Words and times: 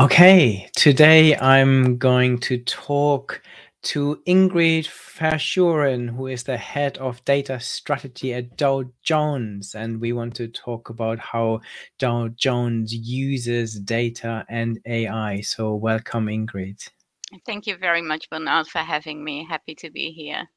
Okay, 0.00 0.70
today 0.76 1.36
I'm 1.36 1.98
going 1.98 2.38
to 2.38 2.56
talk 2.64 3.42
to 3.82 4.22
Ingrid 4.26 4.86
Verschuren, 4.86 6.08
who 6.08 6.26
is 6.26 6.44
the 6.44 6.56
head 6.56 6.96
of 6.96 7.22
data 7.26 7.60
strategy 7.60 8.32
at 8.32 8.56
Dow 8.56 8.84
Jones. 9.02 9.74
And 9.74 10.00
we 10.00 10.14
want 10.14 10.34
to 10.36 10.48
talk 10.48 10.88
about 10.88 11.18
how 11.18 11.60
Dow 11.98 12.28
Jones 12.28 12.94
uses 12.94 13.78
data 13.78 14.46
and 14.48 14.80
AI. 14.86 15.42
So, 15.42 15.74
welcome, 15.74 16.28
Ingrid. 16.28 16.88
Thank 17.44 17.66
you 17.66 17.76
very 17.76 18.00
much, 18.00 18.30
Bernard, 18.30 18.68
for 18.68 18.78
having 18.78 19.22
me. 19.22 19.46
Happy 19.46 19.74
to 19.74 19.90
be 19.90 20.12
here. 20.12 20.48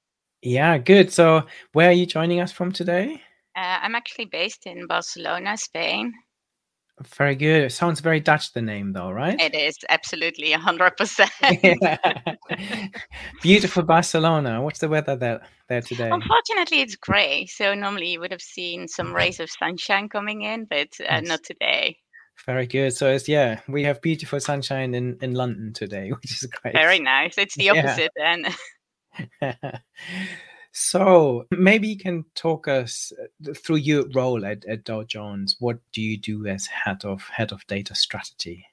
Yeah, 0.42 0.78
good. 0.78 1.12
So, 1.12 1.48
where 1.74 1.90
are 1.90 2.00
you 2.00 2.06
joining 2.06 2.40
us 2.40 2.54
from 2.54 2.72
today? 2.72 3.22
Uh, 3.58 3.80
I'm 3.82 3.96
actually 3.96 4.26
based 4.26 4.68
in 4.68 4.88
Barcelona, 4.88 5.58
Spain. 5.58 6.14
Very 7.02 7.36
good. 7.36 7.64
It 7.64 7.72
sounds 7.72 8.00
very 8.02 8.20
Dutch, 8.20 8.54
the 8.54 8.62
name, 8.62 8.94
though, 8.94 9.12
right? 9.12 9.40
It 9.42 9.56
is 9.56 9.78
absolutely 9.90 10.52
100%. 10.52 11.30
Beautiful 13.42 13.84
Barcelona. 13.84 14.62
What's 14.62 14.80
the 14.80 14.88
weather 14.90 15.16
there, 15.16 15.42
there 15.68 15.82
today? 15.82 16.12
Unfortunately, 16.12 16.82
it's 16.82 16.96
grey. 16.96 17.48
So, 17.48 17.74
normally 17.74 18.10
you 18.10 18.20
would 18.20 18.32
have 18.32 18.42
seen 18.42 18.88
some 18.88 19.14
rays 19.14 19.40
of 19.40 19.50
sunshine 19.50 20.08
coming 20.08 20.44
in, 20.44 20.66
but 20.66 20.90
uh, 21.00 21.20
Yes. 21.20 21.28
not 21.28 21.44
today. 21.44 21.98
Very 22.46 22.68
good. 22.68 22.94
So, 22.94 23.10
it's, 23.12 23.28
yeah, 23.28 23.60
we 23.68 23.84
have 23.84 24.02
beautiful 24.02 24.40
sunshine 24.40 24.94
in, 24.94 25.18
in 25.22 25.34
London 25.34 25.74
today, 25.74 26.12
which 26.22 26.32
is 26.44 26.48
great. 26.62 26.76
Very 26.76 27.00
nice. 27.00 27.38
It's 27.38 27.56
the 27.56 27.66
Yeah. 27.74 27.98
opposite 27.98 28.12
then. 28.16 28.46
So 30.74 31.46
maybe 31.52 31.88
you 31.88 31.98
can 31.98 32.26
talk 32.34 32.68
us 32.68 33.14
uh, 33.22 33.54
through 33.54 33.78
your 33.78 34.06
role 34.14 34.44
at, 34.44 34.66
at 34.66 34.84
Dow 34.84 35.04
Jones. 35.04 35.56
What 35.60 35.78
do 35.92 36.02
you 36.02 36.18
do 36.18 36.48
as 36.48 36.66
head 36.66 37.06
of 37.06 37.22
head 37.30 37.52
of 37.52 37.66
data 37.68 37.94
strategy? 37.94 38.66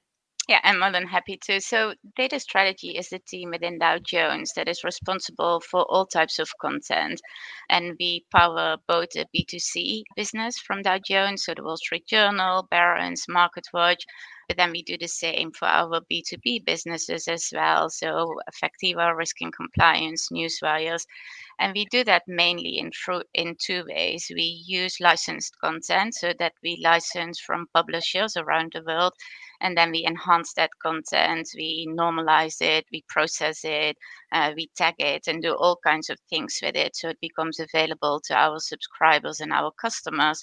Yeah, 0.48 0.61
I'm 0.64 0.80
more 0.80 0.91
than 0.91 1.06
happy 1.06 1.39
to. 1.44 1.61
So, 1.61 1.94
data 2.16 2.41
strategy 2.41 2.97
is 2.97 3.11
the 3.11 3.20
team 3.20 3.50
within 3.50 3.78
Dow 3.78 3.98
Jones 3.98 4.52
that 4.56 4.66
is 4.66 4.83
responsible 4.83 5.61
for 5.61 5.83
all 5.83 6.06
types 6.06 6.39
of 6.39 6.50
content. 6.61 7.20
And 7.69 7.94
we 8.00 8.24
power 8.34 8.78
both 8.89 9.11
the 9.11 9.27
B2C 9.36 10.02
business 10.17 10.58
from 10.58 10.83
Dow 10.83 10.98
Jones, 10.98 11.44
so 11.44 11.52
the 11.55 11.62
Wall 11.62 11.77
Street 11.77 12.06
Journal, 12.06 12.67
Barron's, 12.70 13.27
MarketWatch. 13.30 14.00
But 14.50 14.56
then 14.56 14.72
we 14.72 14.82
do 14.82 14.98
the 14.98 15.06
same 15.06 15.52
for 15.52 15.66
our 15.68 16.00
B2B 16.10 16.64
businesses 16.64 17.28
as 17.28 17.52
well. 17.54 17.88
So, 17.88 18.34
Factiva, 18.60 19.16
Risk 19.16 19.36
and 19.42 19.52
Compliance, 19.52 20.28
Newswires. 20.32 21.06
And 21.60 21.72
we 21.72 21.84
do 21.84 22.02
that 22.02 22.24
mainly 22.26 22.78
in, 22.78 22.90
in 23.32 23.54
two 23.60 23.84
ways. 23.88 24.26
We 24.34 24.64
use 24.66 24.98
licensed 24.98 25.56
content 25.60 26.16
so 26.16 26.32
that 26.40 26.54
we 26.64 26.80
license 26.82 27.38
from 27.38 27.68
publishers 27.72 28.36
around 28.36 28.72
the 28.74 28.82
world 28.82 29.12
and 29.60 29.76
then 29.76 29.90
we 29.90 30.04
enhance 30.04 30.54
that 30.54 30.70
content 30.82 31.48
we 31.54 31.86
normalize 31.88 32.60
it 32.60 32.86
we 32.90 33.04
process 33.08 33.60
it 33.62 33.96
uh, 34.32 34.52
we 34.56 34.70
tag 34.76 34.94
it 34.98 35.26
and 35.26 35.42
do 35.42 35.54
all 35.54 35.78
kinds 35.84 36.08
of 36.08 36.18
things 36.28 36.58
with 36.62 36.74
it 36.74 36.96
so 36.96 37.10
it 37.10 37.18
becomes 37.20 37.60
available 37.60 38.20
to 38.24 38.34
our 38.34 38.58
subscribers 38.58 39.40
and 39.40 39.52
our 39.52 39.70
customers 39.80 40.42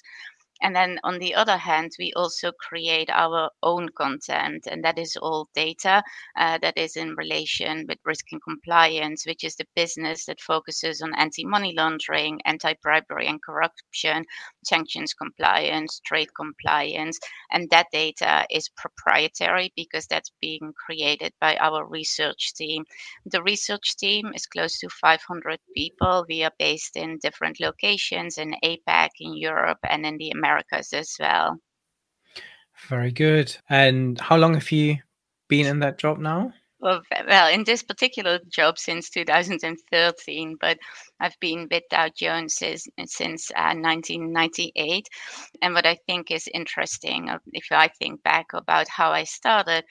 and 0.62 0.74
then 0.74 0.98
on 1.04 1.18
the 1.18 1.34
other 1.34 1.56
hand 1.56 1.92
we 1.98 2.12
also 2.16 2.52
create 2.52 3.10
our 3.10 3.50
own 3.62 3.88
content 3.96 4.66
and 4.70 4.84
that 4.84 4.98
is 4.98 5.16
all 5.16 5.48
data 5.54 6.02
uh, 6.36 6.58
that 6.58 6.76
is 6.76 6.96
in 6.96 7.14
relation 7.16 7.84
with 7.88 7.98
risk 8.04 8.26
and 8.32 8.42
compliance 8.42 9.26
which 9.26 9.44
is 9.44 9.56
the 9.56 9.66
business 9.74 10.26
that 10.26 10.40
focuses 10.40 11.00
on 11.02 11.14
anti-money 11.16 11.74
laundering 11.76 12.40
anti-bribery 12.44 13.26
and 13.26 13.42
corruption 13.42 14.24
sanctions 14.64 15.14
compliance 15.14 16.00
trade 16.04 16.28
compliance 16.34 17.18
and 17.50 17.68
that 17.70 17.86
data 17.92 18.46
is 18.50 18.68
proprietary 18.68 19.72
because 19.76 20.06
that's 20.06 20.30
being 20.40 20.72
created 20.86 21.32
by 21.40 21.56
our 21.56 21.84
research 21.86 22.54
team. 22.54 22.84
The 23.26 23.42
research 23.42 23.96
team 23.96 24.32
is 24.34 24.46
close 24.46 24.78
to 24.80 24.88
500 24.88 25.60
people. 25.74 26.26
We 26.28 26.42
are 26.44 26.52
based 26.58 26.96
in 26.96 27.18
different 27.22 27.60
locations 27.60 28.38
in 28.38 28.54
APAC, 28.64 29.10
in 29.20 29.36
Europe, 29.36 29.78
and 29.88 30.04
in 30.04 30.18
the 30.18 30.30
Americas 30.30 30.47
as 30.92 31.16
well. 31.18 31.58
Very 32.88 33.12
good. 33.12 33.56
And 33.68 34.20
how 34.20 34.36
long 34.36 34.54
have 34.54 34.70
you 34.70 34.98
been 35.48 35.66
in 35.66 35.80
that 35.80 35.98
job 35.98 36.18
now? 36.18 36.52
Well, 36.80 37.02
well, 37.26 37.52
in 37.52 37.64
this 37.64 37.82
particular 37.82 38.38
job 38.48 38.78
since 38.78 39.10
2013, 39.10 40.56
but 40.60 40.78
I've 41.18 41.38
been 41.40 41.66
with 41.68 41.82
Dow 41.90 42.08
Jones 42.08 42.54
since, 42.54 42.86
since 43.06 43.50
uh, 43.50 43.74
1998. 43.74 45.08
And 45.60 45.74
what 45.74 45.86
I 45.86 45.96
think 46.06 46.30
is 46.30 46.48
interesting, 46.54 47.30
uh, 47.30 47.38
if 47.52 47.66
I 47.72 47.88
think 47.88 48.22
back 48.22 48.46
about 48.52 48.86
how 48.86 49.10
I 49.10 49.24
started, 49.24 49.84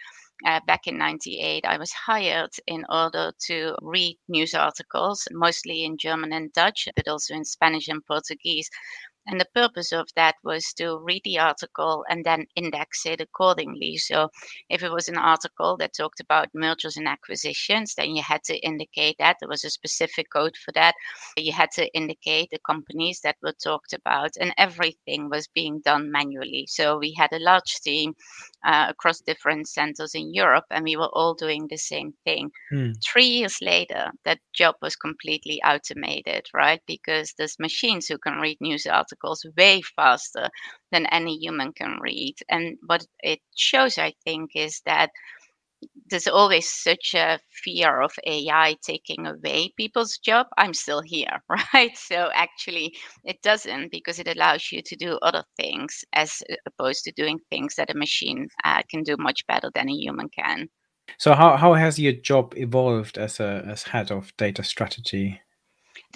uh, 0.46 0.60
back 0.66 0.88
in 0.88 0.98
98, 0.98 1.66
I 1.66 1.78
was 1.78 1.92
hired 1.92 2.52
in 2.68 2.86
order 2.90 3.32
to 3.48 3.76
read 3.82 4.18
news 4.28 4.54
articles, 4.54 5.28
mostly 5.32 5.84
in 5.84 5.98
German 5.98 6.32
and 6.32 6.54
Dutch, 6.54 6.88
but 6.96 7.08
also 7.08 7.34
in 7.34 7.44
Spanish 7.44 7.88
and 7.88 8.06
Portuguese. 8.06 8.70
And 9.28 9.42
the 9.42 9.48
purpose 9.54 9.92
of 9.92 10.08
that 10.16 10.36
was 10.44 10.74
to 10.78 11.00
read 11.00 11.22
the 11.26 11.38
article 11.40 12.06
and 12.10 12.26
then 12.26 12.48
index 12.56 13.06
it 13.06 13.20
accordingly. 13.20 13.98
So 13.98 14.30
if 14.70 14.84
it 14.84 14.92
was 14.92 15.10
an 15.10 15.18
article 15.18 15.76
that 15.78 15.94
talked 15.94 16.22
about 16.22 16.48
mergers 16.54 16.96
and 16.96 17.08
acquisitions, 17.08 17.94
then 17.96 18.16
you 18.16 18.24
had 18.24 18.44
to 18.46 18.58
indicate 18.60 19.18
that 19.20 19.36
there 19.40 19.50
was 19.50 19.66
a 19.66 19.70
specific 19.70 20.28
code 20.34 20.56
for 20.56 20.72
that. 20.74 20.96
You 21.36 21.52
had 21.52 21.72
to 21.72 21.94
indicate 21.94 22.50
the 22.52 22.60
companies 22.66 23.20
that 23.22 23.36
were 23.42 23.56
talked 23.62 23.92
about, 23.92 24.32
and 24.40 24.54
everything 24.58 25.30
was 25.30 25.48
being 25.54 25.82
done 25.82 26.10
manually. 26.10 26.66
So 26.70 26.98
we 26.98 27.14
had 27.14 27.34
a 27.34 27.44
large 27.44 27.82
team 27.82 28.14
uh, 28.66 28.88
across 28.90 29.20
different 29.20 29.68
centers 29.68 30.16
in 30.16 30.34
Europe, 30.34 30.66
and 30.72 30.86
we 30.86 30.96
were 30.96 31.12
all 31.12 31.34
doing 31.34 31.68
the 31.68 31.78
same 31.78 32.14
thing. 32.24 32.50
Hmm. 32.70 32.92
Three 33.04 33.28
years 33.28 33.58
later, 33.62 34.10
that 34.24 34.40
job 34.54 34.76
was 34.82 34.96
completely 34.96 35.62
automated, 35.64 36.46
right? 36.54 36.82
Because 36.88 37.34
there's 37.38 37.60
machines 37.60 38.08
who 38.08 38.18
can 38.18 38.40
read 38.40 38.58
news 38.62 38.86
articles 38.86 39.17
way 39.58 39.82
faster 39.96 40.50
than 40.92 41.06
any 41.08 41.38
human 41.38 41.74
can 41.74 41.98
read. 42.02 42.36
And 42.50 42.78
what 42.86 43.06
it 43.24 43.40
shows, 43.56 43.98
I 43.98 44.14
think, 44.26 44.52
is 44.56 44.82
that 44.86 45.12
there's 46.10 46.28
always 46.28 46.70
such 46.70 47.14
a 47.14 47.40
fear 47.52 48.02
of 48.02 48.12
AI 48.26 48.78
taking 48.82 49.28
away 49.28 49.74
people's 49.78 50.18
job. 50.18 50.48
I'm 50.58 50.74
still 50.74 51.02
here, 51.02 51.44
right? 51.74 51.96
So 51.98 52.30
actually, 52.34 52.96
it 53.24 53.42
doesn't 53.42 53.92
because 53.92 54.20
it 54.20 54.28
allows 54.28 54.72
you 54.72 54.82
to 54.82 54.96
do 54.96 55.20
other 55.22 55.44
things 55.58 56.06
as 56.14 56.42
opposed 56.66 57.04
to 57.04 57.12
doing 57.12 57.40
things 57.50 57.76
that 57.76 57.90
a 57.90 57.98
machine 57.98 58.48
uh, 58.64 58.82
can 58.90 59.04
do 59.04 59.16
much 59.18 59.46
better 59.48 59.70
than 59.74 59.90
a 59.90 59.94
human 59.94 60.30
can. 60.30 60.70
So 61.18 61.34
how, 61.34 61.58
how 61.58 61.74
has 61.74 62.00
your 62.00 62.14
job 62.14 62.54
evolved 62.58 63.18
as 63.18 63.40
a 63.40 63.64
as 63.68 63.84
head 63.84 64.12
of 64.12 64.36
data 64.38 64.64
strategy? 64.64 65.42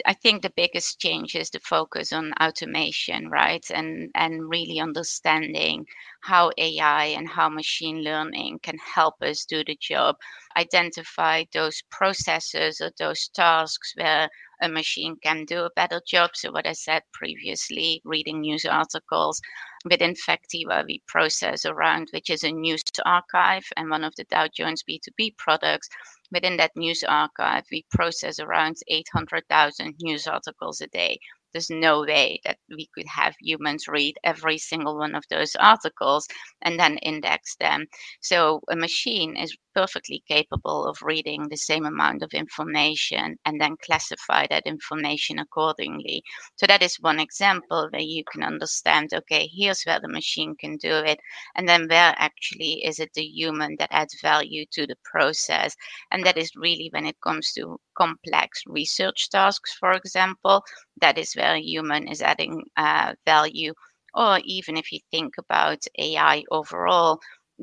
I 0.06 0.14
think 0.14 0.42
the 0.42 0.50
biggest 0.56 1.00
change 1.00 1.36
is 1.36 1.50
the 1.50 1.60
focus 1.60 2.14
on 2.14 2.34
automation, 2.42 3.30
right? 3.30 3.66
And 3.72 4.10
and 4.16 4.50
really 4.50 4.80
understanding 4.80 5.86
how 6.22 6.52
AI 6.58 7.06
and 7.06 7.28
how 7.28 7.50
machine 7.50 8.04
learning 8.04 8.60
can 8.64 8.78
help 8.78 9.22
us 9.22 9.44
do 9.44 9.64
the 9.66 9.76
job, 9.76 10.16
identify 10.56 11.44
those 11.54 11.82
processes 11.90 12.80
or 12.80 12.92
those 12.98 13.28
tasks 13.30 13.94
where 13.98 14.30
a 14.62 14.70
machine 14.70 15.18
can 15.22 15.44
do 15.46 15.64
a 15.64 15.72
better 15.76 16.02
job. 16.08 16.32
So 16.36 16.52
what 16.52 16.68
I 16.68 16.74
said 16.74 17.04
previously, 17.12 18.02
reading 18.06 18.42
news 18.42 18.66
articles. 18.66 19.42
Within 19.84 20.14
Factiva, 20.14 20.86
we 20.86 21.02
process 21.08 21.66
around, 21.66 22.10
which 22.14 22.30
is 22.30 22.44
a 22.44 22.52
news 22.52 22.84
archive 23.04 23.66
and 23.76 23.90
one 23.90 24.04
of 24.04 24.16
the 24.16 24.24
Dow 24.26 24.48
Jones 24.48 24.84
B2B 24.84 25.36
products 25.38 25.90
within 26.32 26.58
that 26.58 26.76
news 26.76 27.04
archive, 27.04 27.66
we 27.72 27.86
process 27.92 28.40
around 28.40 28.78
800,000 28.88 29.96
news 30.02 30.28
articles 30.28 30.82
a 30.82 30.88
day. 30.88 31.20
There's 31.54 31.70
no 31.70 32.02
way 32.02 32.40
that 32.46 32.58
we 32.70 32.88
could 32.96 33.08
have 33.08 33.36
humans 33.42 33.88
read 33.88 34.16
every 34.24 34.58
single 34.58 34.98
one 34.98 35.16
of 35.16 35.24
those 35.30 35.56
articles 35.56 36.28
and 36.62 36.80
then 36.80 36.98
index 37.00 37.56
them. 37.58 37.88
So 38.22 38.62
a 38.70 38.76
machine 38.76 39.36
is 39.38 39.56
perfectly 39.74 40.24
capable 40.28 40.86
of 40.86 41.02
reading 41.02 41.48
the 41.50 41.58
same 41.58 41.86
amount 41.86 42.22
of 42.24 42.34
information 42.34 43.38
and 43.46 43.60
then 43.60 43.76
classify 43.84 44.46
that 44.48 44.66
information 44.66 45.40
accordingly. 45.40 46.24
So 46.56 46.66
that 46.68 46.82
is 46.84 46.96
one 47.00 47.20
example 47.20 47.88
where 47.92 48.02
you 48.02 48.24
can 48.32 48.44
understand 48.44 49.12
okay, 49.14 49.48
here's 49.48 49.84
where 49.84 50.00
the 50.00 50.08
machine 50.08 50.56
can 50.56 50.78
do 50.78 50.92
it, 50.94 51.20
and 51.56 51.68
then 51.68 51.88
where 51.88 52.14
actually 52.18 52.84
is 52.86 53.00
it 53.00 53.14
the 53.14 53.24
human 53.24 53.76
that 53.80 53.90
adds 53.92 54.20
value 54.22 54.66
to 54.72 54.86
the 54.88 54.96
process. 55.04 55.76
And 56.12 56.26
that 56.26 56.38
is 56.38 56.56
really 56.56 56.90
when 56.92 57.06
it 57.06 57.20
comes 57.22 57.52
to 57.54 57.80
complex 57.98 58.64
research 58.66 59.30
tasks, 59.30 59.74
for 59.80 59.92
example, 59.94 60.64
that 61.02 61.18
is 61.18 61.34
where 61.34 61.56
a 61.56 61.62
human 61.62 62.08
is 62.08 62.22
adding 62.22 62.64
uh, 62.78 63.14
value. 63.26 63.74
Or 64.14 64.40
even 64.44 64.78
if 64.78 64.92
you 64.92 65.00
think 65.12 65.36
about 65.38 65.84
AI 65.98 66.44
overall, 66.52 67.20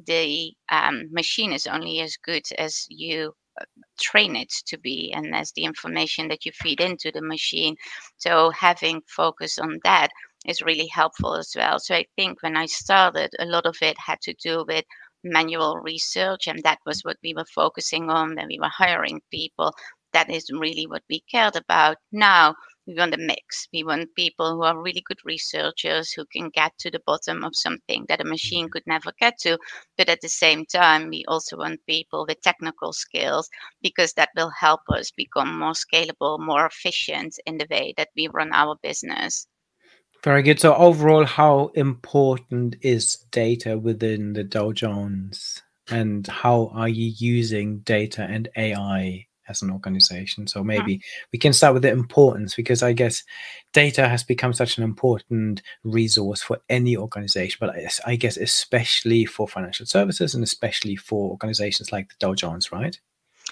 the 0.06 0.52
um, 0.70 1.08
machine 1.12 1.52
is 1.52 1.67
only 1.67 2.00
as 2.00 2.17
good 2.17 2.44
as 2.58 2.87
you 2.88 3.35
uh, 3.61 3.64
train 4.00 4.37
it 4.37 4.50
to 4.67 4.79
be 4.79 5.12
and 5.14 5.35
as 5.35 5.52
the 5.52 5.64
information 5.64 6.29
that 6.29 6.44
you 6.44 6.52
feed 6.52 6.81
into 6.81 7.11
the 7.12 7.23
machine. 7.23 7.76
So 8.17 8.50
having 8.50 9.02
focus 9.06 9.58
on 9.58 9.79
that 9.85 10.11
is 10.46 10.62
really 10.62 10.87
helpful 10.87 11.35
as 11.35 11.52
well. 11.56 11.79
So 11.79 11.94
I 11.94 12.06
think 12.17 12.43
when 12.43 12.56
I 12.56 12.67
started, 12.67 13.31
a 13.38 13.46
lot 13.46 13.67
of 13.67 13.76
it 13.82 13.96
had 13.99 14.20
to 14.23 14.35
do 14.35 14.64
with 14.67 14.85
manual 15.25 15.76
research, 15.79 16.46
and 16.46 16.62
that 16.62 16.79
was 16.87 17.02
what 17.02 17.17
we 17.23 17.35
were 17.35 17.44
focusing 17.55 18.11
on 18.11 18.37
when 18.37 18.46
we 18.49 18.58
were 18.61 18.69
hiring 18.69 19.20
people. 19.31 19.75
That 20.12 20.31
is 20.31 20.50
really 20.52 20.87
what 20.87 21.02
we 21.11 21.20
cared 21.31 21.56
about. 21.56 21.96
Now 22.12 22.55
we 22.88 22.94
want 22.94 23.14
a 23.14 23.19
mix. 23.19 23.69
We 23.70 23.85
want 23.85 24.14
people 24.17 24.56
who 24.56 24.62
are 24.62 24.81
really 24.82 25.02
good 25.06 25.19
researchers 25.23 26.11
who 26.11 26.25
can 26.25 26.49
get 26.49 26.73
to 26.79 26.90
the 26.90 27.02
bottom 27.06 27.44
of 27.44 27.55
something 27.55 28.06
that 28.08 28.23
a 28.23 28.25
machine 28.25 28.64
mm-hmm. 28.64 28.73
could 28.73 28.87
never 28.87 29.12
get 29.20 29.38
to. 29.40 29.58
But 29.99 30.08
at 30.08 30.23
the 30.23 30.29
same 30.31 30.64
time, 30.64 31.11
we 31.11 31.23
also 31.29 31.58
want 31.58 31.85
people 31.87 32.25
with 32.26 32.40
technical 32.40 32.94
skills 32.94 33.50
because 33.82 34.14
that 34.14 34.31
will 34.35 34.50
help 34.58 34.81
us 34.88 35.11
become 35.11 35.58
more 35.58 35.75
scalable, 35.75 36.40
more 36.40 36.64
efficient 36.64 37.38
in 37.44 37.58
the 37.58 37.67
way 37.70 37.93
that 37.99 38.08
we 38.17 38.29
run 38.29 38.52
our 38.55 38.76
business. 38.82 39.46
Very 40.25 40.43
good. 40.43 40.58
So 40.58 40.75
overall, 40.75 41.26
how 41.26 41.70
important 41.75 42.76
is 42.81 43.17
data 43.31 43.79
within 43.79 44.32
the 44.32 44.44
Dow 44.44 44.73
Jones, 44.73 45.62
and 45.90 46.26
how 46.26 46.73
are 46.75 46.88
you 46.88 47.12
using 47.19 47.81
data 47.81 48.23
and 48.23 48.49
AI 48.56 49.27
as 49.48 49.62
an 49.62 49.70
organization. 49.70 50.46
So 50.46 50.60
hmm. 50.60 50.66
maybe 50.68 50.92
yeah. 50.94 50.98
we 51.32 51.38
can 51.38 51.52
start 51.52 51.74
with 51.74 51.82
the 51.82 51.90
importance 51.90 52.54
because 52.54 52.82
I 52.82 52.92
guess 52.92 53.22
data 53.72 54.08
has 54.08 54.22
become 54.22 54.52
such 54.52 54.78
an 54.78 54.84
important 54.84 55.62
resource 55.84 56.42
for 56.42 56.60
any 56.68 56.96
organization, 56.96 57.58
but 57.60 57.74
I 58.06 58.16
guess 58.16 58.36
especially 58.36 59.24
for 59.24 59.48
financial 59.48 59.86
services 59.86 60.34
and 60.34 60.44
especially 60.44 60.96
for 60.96 61.30
organizations 61.30 61.92
like 61.92 62.08
the 62.08 62.14
Dow 62.18 62.34
Jones, 62.34 62.72
right? 62.72 62.98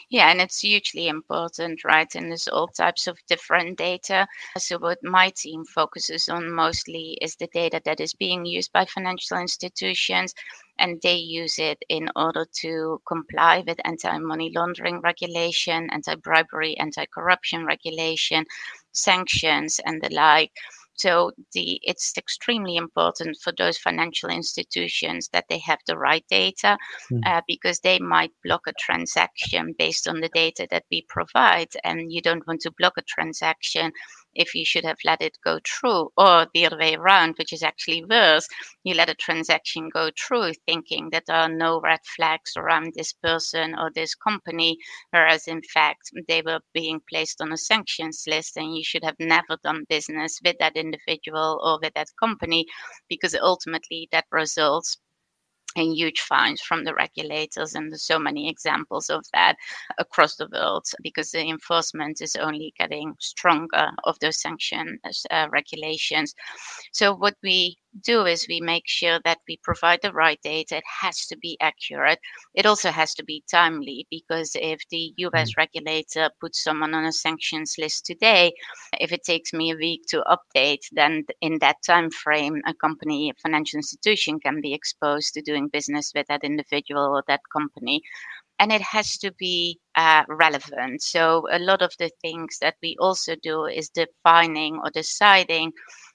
Yeah, 0.08 0.30
and 0.30 0.40
it's 0.40 0.60
hugely 0.60 1.08
important, 1.08 1.82
right? 1.84 2.12
And 2.14 2.30
there's 2.30 2.46
all 2.46 2.68
types 2.68 3.08
of 3.08 3.18
different 3.26 3.76
data. 3.78 4.28
So, 4.56 4.78
what 4.78 5.02
my 5.02 5.30
team 5.30 5.64
focuses 5.64 6.28
on 6.28 6.52
mostly 6.52 7.18
is 7.20 7.34
the 7.34 7.48
data 7.48 7.80
that 7.84 8.00
is 8.00 8.14
being 8.14 8.46
used 8.46 8.72
by 8.72 8.84
financial 8.84 9.38
institutions, 9.38 10.34
and 10.78 11.00
they 11.02 11.16
use 11.16 11.58
it 11.58 11.78
in 11.88 12.08
order 12.16 12.46
to 12.60 13.00
comply 13.06 13.64
with 13.66 13.78
anti 13.84 14.18
money 14.18 14.52
laundering 14.54 15.00
regulation, 15.00 15.88
anti 15.90 16.14
bribery, 16.16 16.76
anti 16.78 17.04
corruption 17.06 17.64
regulation, 17.64 18.44
sanctions, 18.92 19.80
and 19.84 20.02
the 20.02 20.14
like. 20.14 20.52
So 20.96 21.32
the 21.52 21.78
it's 21.82 22.16
extremely 22.16 22.76
important 22.76 23.36
for 23.42 23.52
those 23.56 23.76
financial 23.76 24.30
institutions 24.30 25.28
that 25.32 25.44
they 25.48 25.58
have 25.58 25.78
the 25.86 25.98
right 25.98 26.24
data 26.30 26.78
mm. 27.12 27.20
uh, 27.26 27.42
because 27.46 27.80
they 27.80 27.98
might 27.98 28.32
block 28.42 28.62
a 28.66 28.72
transaction 28.80 29.74
based 29.78 30.08
on 30.08 30.20
the 30.20 30.30
data 30.30 30.66
that 30.70 30.84
we 30.90 31.04
provide, 31.08 31.68
and 31.84 32.10
you 32.10 32.22
don't 32.22 32.46
want 32.46 32.62
to 32.62 32.72
block 32.78 32.94
a 32.96 33.02
transaction 33.02 33.92
if 34.36 34.54
you 34.54 34.64
should 34.64 34.84
have 34.84 34.98
let 35.04 35.22
it 35.22 35.38
go 35.44 35.58
through, 35.64 36.10
or 36.16 36.46
the 36.54 36.66
other 36.66 36.78
way 36.78 36.94
around, 36.94 37.36
which 37.38 37.52
is 37.52 37.62
actually 37.62 38.04
worse. 38.04 38.46
You 38.84 38.94
let 38.94 39.08
a 39.10 39.14
transaction 39.14 39.88
go 39.88 40.10
through 40.18 40.52
thinking 40.66 41.10
that 41.10 41.24
there 41.26 41.36
are 41.36 41.48
no 41.48 41.80
red 41.80 42.00
flags 42.16 42.52
around 42.56 42.92
this 42.94 43.12
person 43.12 43.74
or 43.78 43.90
this 43.94 44.14
company, 44.14 44.78
whereas 45.10 45.48
in 45.48 45.62
fact 45.62 46.10
they 46.28 46.42
were 46.42 46.60
being 46.72 47.00
placed 47.08 47.40
on 47.40 47.52
a 47.52 47.56
sanctions 47.56 48.24
list 48.26 48.56
and 48.56 48.76
you 48.76 48.84
should 48.84 49.04
have 49.04 49.16
never 49.18 49.56
done 49.64 49.84
business 49.88 50.40
with 50.44 50.56
that 50.58 50.76
individual 50.76 51.60
or 51.62 51.78
with 51.82 51.94
that 51.94 52.08
company 52.20 52.66
because 53.08 53.34
ultimately 53.34 54.08
that 54.12 54.26
results 54.30 54.96
and 55.74 55.94
huge 55.94 56.20
fines 56.20 56.60
from 56.60 56.84
the 56.84 56.94
regulators. 56.94 57.74
And 57.74 57.90
there's 57.90 58.06
so 58.06 58.18
many 58.18 58.48
examples 58.48 59.10
of 59.10 59.24
that 59.34 59.56
across 59.98 60.36
the 60.36 60.48
world 60.52 60.86
because 61.02 61.30
the 61.30 61.48
enforcement 61.48 62.20
is 62.20 62.36
only 62.36 62.72
getting 62.78 63.14
stronger 63.20 63.90
of 64.04 64.18
those 64.20 64.40
sanction 64.40 64.98
uh, 65.30 65.48
regulations. 65.50 66.34
So 66.92 67.14
what 67.14 67.36
we 67.42 67.76
do 68.02 68.26
is 68.26 68.46
we 68.48 68.60
make 68.60 68.84
sure 68.86 69.20
that 69.24 69.38
we 69.48 69.58
provide 69.62 70.00
the 70.02 70.12
right 70.12 70.38
data. 70.42 70.76
It 70.76 70.84
has 71.02 71.26
to 71.26 71.36
be 71.36 71.56
accurate. 71.60 72.18
It 72.54 72.66
also 72.66 72.90
has 72.90 73.14
to 73.14 73.24
be 73.24 73.42
timely 73.50 74.06
because 74.10 74.52
if 74.54 74.80
the 74.90 75.12
US 75.18 75.52
mm. 75.52 75.58
regulator 75.58 76.30
puts 76.40 76.62
someone 76.62 76.94
on 76.94 77.04
a 77.04 77.12
sanctions 77.12 77.74
list 77.78 78.06
today, 78.06 78.52
if 79.00 79.12
it 79.12 79.24
takes 79.24 79.52
me 79.52 79.72
a 79.72 79.76
week 79.76 80.02
to 80.08 80.24
update, 80.26 80.84
then 80.92 81.24
in 81.40 81.58
that 81.60 81.76
time 81.86 82.10
frame, 82.10 82.60
a 82.66 82.74
company, 82.74 83.30
a 83.30 83.34
financial 83.40 83.78
institution 83.78 84.40
can 84.40 84.60
be 84.60 84.74
exposed 84.74 85.34
to 85.34 85.42
doing 85.42 85.68
business 85.68 86.12
with 86.14 86.26
that 86.28 86.44
individual 86.44 87.04
or 87.16 87.22
that 87.28 87.40
company 87.52 88.02
and 88.58 88.72
it 88.72 88.80
has 88.80 89.18
to 89.18 89.32
be 89.32 89.78
uh, 89.96 90.24
relevant. 90.28 91.02
So, 91.02 91.46
a 91.50 91.58
lot 91.58 91.82
of 91.82 91.92
the 91.98 92.10
things 92.22 92.58
that 92.60 92.76
we 92.82 92.96
also 92.98 93.34
do 93.42 93.66
is 93.66 93.88
defining 93.88 94.78
or 94.82 94.90
deciding 94.90 95.72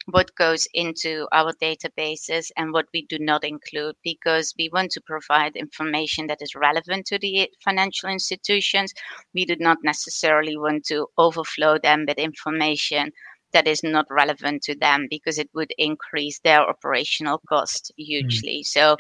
what 0.08 0.36
goes 0.36 0.68
into 0.74 1.28
our 1.32 1.54
databases 1.62 2.48
and 2.58 2.74
what 2.74 2.88
we 2.94 3.06
do 3.08 3.18
not 3.20 3.44
include 3.44 3.96
because 4.04 4.54
we 4.58 4.70
want 4.74 4.92
to 4.92 5.02
provide 5.02 5.56
information 5.56 6.28
that 6.28 6.42
is 6.42 6.56
relevant 6.56 7.06
to 7.08 7.20
the 7.20 7.50
financial 7.64 8.10
institutions. 8.10 8.94
We 9.34 9.46
do 9.46 9.56
not 9.60 9.78
necessarily 9.84 10.58
want 10.58 10.86
to 10.86 11.08
overflow 11.18 11.78
them 11.78 12.06
with 12.08 12.18
information 12.18 13.12
that 13.54 13.68
is 13.68 13.84
not 13.84 14.06
relevant 14.10 14.64
to 14.64 14.76
them 14.76 15.08
because 15.10 15.38
it 15.38 15.50
would 15.54 15.74
increase 15.78 16.40
their 16.40 16.62
operational 16.62 17.42
cost 17.48 17.92
mm. 18.00 18.06
hugely. 18.06 18.62
Mm. 18.62 18.66
So 18.66 18.98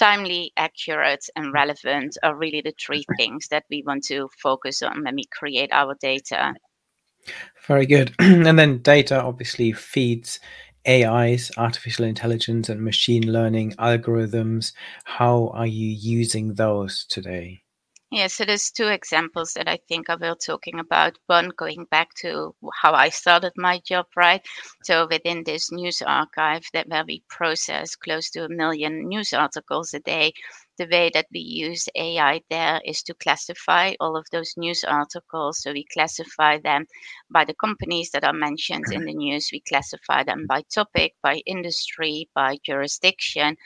timely, 0.00 0.52
accurate, 0.56 1.26
and 1.36 1.46
mm. 1.46 1.52
relevant 1.52 2.16
are 2.22 2.34
really 2.34 2.62
the 2.62 2.74
three 2.84 3.04
things 3.16 3.48
that 3.50 3.64
we 3.70 3.82
want 3.86 4.04
to 4.04 4.28
focus 4.42 4.82
on 4.82 5.04
when 5.04 5.14
we 5.14 5.24
create 5.30 5.70
our 5.72 5.94
data. 6.00 6.34
Mm. 6.34 6.54
Very 7.66 7.86
good. 7.86 8.14
and 8.18 8.58
then 8.58 8.78
data 8.78 9.20
obviously 9.22 9.72
feeds 9.72 10.40
AIs, 10.88 11.50
artificial 11.58 12.06
intelligence, 12.06 12.68
and 12.68 12.82
machine 12.82 13.30
learning 13.30 13.72
algorithms. 13.72 14.72
How 15.04 15.48
are 15.54 15.66
you 15.66 15.88
using 15.88 16.54
those 16.54 17.04
today? 17.04 17.62
Yeah, 18.12 18.26
so 18.26 18.44
there's 18.44 18.72
two 18.72 18.88
examples 18.88 19.54
that 19.54 19.68
I 19.68 19.78
think 19.88 20.10
I 20.10 20.16
will 20.16 20.34
talking 20.34 20.80
about. 20.80 21.16
One, 21.26 21.50
going 21.56 21.84
back 21.92 22.12
to 22.22 22.56
how 22.82 22.92
I 22.92 23.08
started 23.08 23.52
my 23.56 23.78
job, 23.78 24.06
right? 24.16 24.44
So 24.82 25.06
within 25.08 25.44
this 25.44 25.70
news 25.70 26.02
archive 26.02 26.64
that 26.72 26.88
where 26.88 27.04
we 27.06 27.22
process 27.28 27.94
close 27.94 28.28
to 28.30 28.44
a 28.46 28.48
million 28.48 29.06
news 29.08 29.32
articles 29.32 29.94
a 29.94 30.00
day, 30.00 30.32
the 30.76 30.88
way 30.90 31.10
that 31.12 31.26
we 31.32 31.40
use 31.40 31.88
AI 31.94 32.40
there 32.48 32.80
is 32.84 33.02
to 33.02 33.14
classify 33.14 33.92
all 34.00 34.16
of 34.16 34.26
those 34.32 34.54
news 34.56 34.82
articles. 34.82 35.62
So 35.62 35.72
we 35.72 35.84
classify 35.92 36.58
them 36.58 36.86
by 37.30 37.44
the 37.44 37.54
companies 37.54 38.10
that 38.10 38.24
are 38.24 38.32
mentioned 38.32 38.86
mm-hmm. 38.86 39.00
in 39.00 39.04
the 39.04 39.14
news. 39.14 39.50
We 39.52 39.60
classify 39.60 40.24
them 40.24 40.46
by 40.48 40.62
topic, 40.74 41.14
by 41.22 41.42
industry, 41.46 42.28
by 42.34 42.56
jurisdiction. 42.64 43.56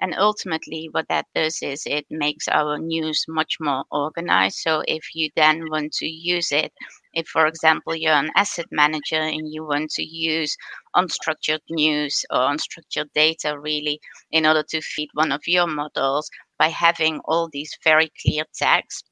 And 0.00 0.14
ultimately, 0.16 0.88
what 0.92 1.08
that 1.08 1.26
does 1.34 1.60
is 1.62 1.82
it 1.86 2.06
makes 2.10 2.46
our 2.48 2.78
news 2.78 3.24
much 3.28 3.56
more 3.60 3.84
organized. 3.90 4.58
So 4.58 4.82
if 4.86 5.14
you 5.14 5.30
then 5.34 5.68
want 5.70 5.92
to 5.94 6.06
use 6.06 6.52
it, 6.52 6.72
if, 7.12 7.26
for 7.28 7.46
example, 7.46 7.94
you're 7.94 8.12
an 8.12 8.30
asset 8.36 8.66
manager 8.70 9.20
and 9.20 9.52
you 9.52 9.64
want 9.64 9.90
to 9.92 10.04
use 10.04 10.56
unstructured 10.96 11.60
news 11.70 12.24
or 12.30 12.38
unstructured 12.38 13.12
data 13.14 13.58
really 13.58 14.00
in 14.30 14.46
order 14.46 14.62
to 14.70 14.80
feed 14.80 15.08
one 15.14 15.32
of 15.32 15.42
your 15.46 15.66
models, 15.66 16.30
by 16.58 16.68
having 16.68 17.20
all 17.24 17.48
these 17.52 17.76
very 17.82 18.12
clear 18.22 18.44
tags 18.54 19.02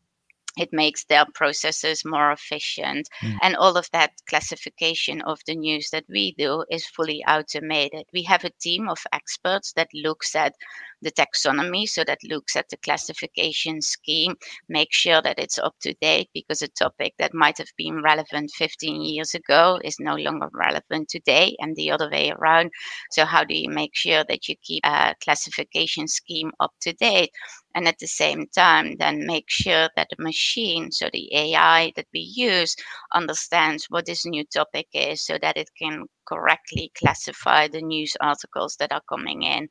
it 0.57 0.73
makes 0.73 1.05
their 1.05 1.25
processes 1.35 2.05
more 2.05 2.31
efficient 2.33 3.09
mm. 3.23 3.37
and 3.43 3.57
all 3.57 3.77
of 3.77 3.89
that 3.93 4.13
classification 4.29 5.23
of 5.23 5.39
the 5.47 5.55
news 5.55 5.91
that 5.91 6.05
we 6.09 6.35
do 6.39 6.65
is 6.71 6.87
fully 6.87 7.25
automated 7.27 8.05
we 8.13 8.23
have 8.23 8.45
a 8.45 8.51
team 8.61 8.89
of 8.89 8.99
experts 9.13 9.73
that 9.73 9.89
looks 9.95 10.35
at 10.35 10.55
the 11.03 11.11
taxonomy 11.13 11.89
so 11.89 12.05
that 12.05 12.19
looks 12.25 12.57
at 12.57 12.69
the 12.71 12.77
classification 12.79 13.81
scheme 13.81 14.35
make 14.69 14.93
sure 14.93 15.21
that 15.23 15.39
it's 15.39 15.59
up 15.59 15.75
to 15.81 15.95
date 16.01 16.29
because 16.35 16.63
a 16.63 16.69
topic 16.69 17.15
that 17.19 17.35
might 17.35 17.59
have 17.59 17.73
been 17.77 18.03
relevant 18.03 18.51
15 18.53 19.03
years 19.03 19.35
ago 19.35 19.79
is 19.85 19.97
no 20.01 20.15
longer 20.17 20.49
relevant 20.53 21.09
today 21.09 21.57
and 21.61 21.77
the 21.77 21.91
other 21.91 22.11
way 22.11 22.31
around. 22.31 22.71
So 23.11 23.25
how 23.25 23.45
do 23.45 23.55
you 23.55 23.69
make 23.69 23.95
sure 23.95 24.25
that 24.29 24.49
you 24.49 24.57
keep 24.63 24.85
a 24.85 25.15
classification 25.23 26.09
scheme 26.09 26.53
up 26.61 26.73
to 26.83 26.93
date? 26.93 27.31
And 27.75 27.89
at 27.89 27.99
the 27.99 28.07
same 28.07 28.47
time 28.55 28.97
then 28.99 29.27
make 29.27 29.49
sure 29.49 29.89
that 29.97 30.09
the 30.11 30.23
machine 30.23 30.91
so 30.93 31.09
the 31.13 31.35
ai 31.35 31.93
that 31.97 32.07
we 32.13 32.21
use 32.21 32.77
understands 33.13 33.87
what 33.89 34.07
this 34.07 34.27
new 34.27 34.45
topic 34.45 34.89
is 34.93 35.23
so 35.25 35.39
that 35.41 35.57
it 35.57 35.71
can 35.79 36.07
correctly 36.27 36.93
classify 36.95 37.69
the 37.69 37.81
news 37.81 38.17
articles 38.21 38.77
that 38.77 38.93
are 38.93 39.03
coming 39.09 39.43
in 39.43 39.69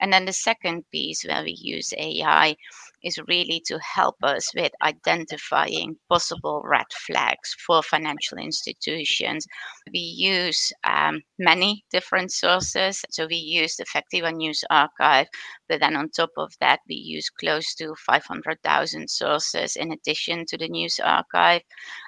and 0.00 0.12
then 0.12 0.24
the 0.24 0.32
second 0.32 0.84
piece 0.90 1.24
where 1.24 1.42
we 1.42 1.56
use 1.58 1.92
AI 1.98 2.56
is 3.02 3.18
really 3.28 3.62
to 3.66 3.78
help 3.78 4.16
us 4.22 4.52
with 4.54 4.72
identifying 4.82 5.96
possible 6.08 6.62
red 6.64 6.86
flags 7.06 7.54
for 7.66 7.82
financial 7.82 8.38
institutions. 8.38 9.46
We 9.92 9.98
use 9.98 10.72
um, 10.84 11.22
many 11.38 11.84
different 11.90 12.32
sources. 12.32 13.02
So 13.10 13.26
we 13.26 13.36
use 13.36 13.76
the 13.76 13.84
Factiva 13.84 14.34
News 14.34 14.64
Archive, 14.70 15.28
but 15.68 15.80
then 15.80 15.96
on 15.96 16.10
top 16.10 16.30
of 16.36 16.52
that, 16.60 16.80
we 16.88 16.96
use 16.96 17.28
close 17.30 17.74
to 17.76 17.94
500,000 18.06 19.08
sources 19.08 19.76
in 19.76 19.92
addition 19.92 20.46
to 20.46 20.56
the 20.58 20.68
News 20.68 20.98
Archive. 21.02 21.62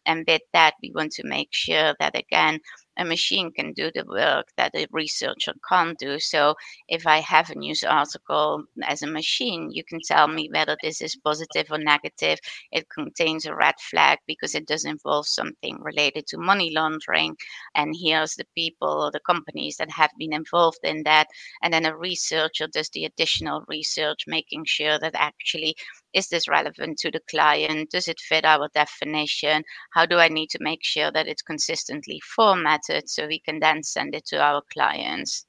And 0.07 0.25
with 0.27 0.43
that, 0.53 0.75
we 0.83 0.93
want 0.95 1.13
to 1.13 1.27
make 1.27 1.49
sure 1.53 1.95
that, 2.01 2.17
again, 2.19 2.61
a 2.97 3.05
machine 3.05 3.53
can 3.53 3.73
do 3.73 3.91
the 3.95 4.05
work 4.07 4.47
that 4.57 4.75
a 4.75 4.87
researcher 4.91 5.53
can't 5.69 5.99
do. 5.99 6.19
So 6.19 6.55
if 6.89 7.07
I 7.07 7.19
have 7.21 7.51
a 7.51 7.55
news 7.59 7.85
article 7.85 8.65
as 8.85 9.03
a 9.03 9.07
machine, 9.07 9.71
you 9.73 9.85
can 9.85 10.01
tell 10.07 10.29
me 10.29 10.49
whether 10.53 10.77
this 10.83 11.01
is 11.01 11.17
positive 11.17 11.67
or 11.71 11.79
negative. 11.79 12.39
It 12.73 12.89
contains 12.89 13.45
a 13.47 13.55
red 13.55 13.75
flag 13.81 14.19
because 14.27 14.55
it 14.55 14.67
does 14.67 14.85
involve 14.85 15.27
something 15.27 15.79
related 15.81 16.27
to 16.29 16.39
money 16.39 16.71
laundering. 16.75 17.37
And 17.75 17.95
here's 18.01 18.35
the 18.35 18.47
people 18.55 18.89
or 19.05 19.11
the 19.11 19.21
companies 19.21 19.77
that 19.77 19.91
have 19.91 20.11
been 20.19 20.33
involved 20.33 20.81
in 20.83 21.03
that. 21.05 21.29
And 21.63 21.73
then 21.73 21.87
a 21.87 21.97
researcher 21.97 22.67
does 22.67 22.89
the 22.91 23.05
additional 23.05 23.65
research, 23.69 24.25
making 24.27 24.65
sure 24.67 24.99
that 24.99 25.15
actually 25.15 25.77
is 26.17 26.29
this 26.29 26.49
relevant 26.49 26.99
to 26.99 27.11
the 27.11 27.21
client? 27.29 27.91
Does 27.91 28.09
it 28.09 28.19
fit 28.19 28.47
our 28.47 28.71
definition? 28.75 29.63
How 29.93 30.07
do 30.07 30.17
I 30.17 30.29
need 30.29 30.49
to 30.51 30.59
make 30.63 30.83
sure 30.83 31.13
that 31.13 31.29
it's 31.29 31.43
consistently 31.43 32.21
formatted 32.35 33.11
so 33.11 33.27
we 33.27 33.39
can 33.41 33.61
then 33.61 33.83
send 33.83 34.15
it 34.15 34.25
to 34.29 34.41
our 34.41 34.63
clients? 34.73 35.45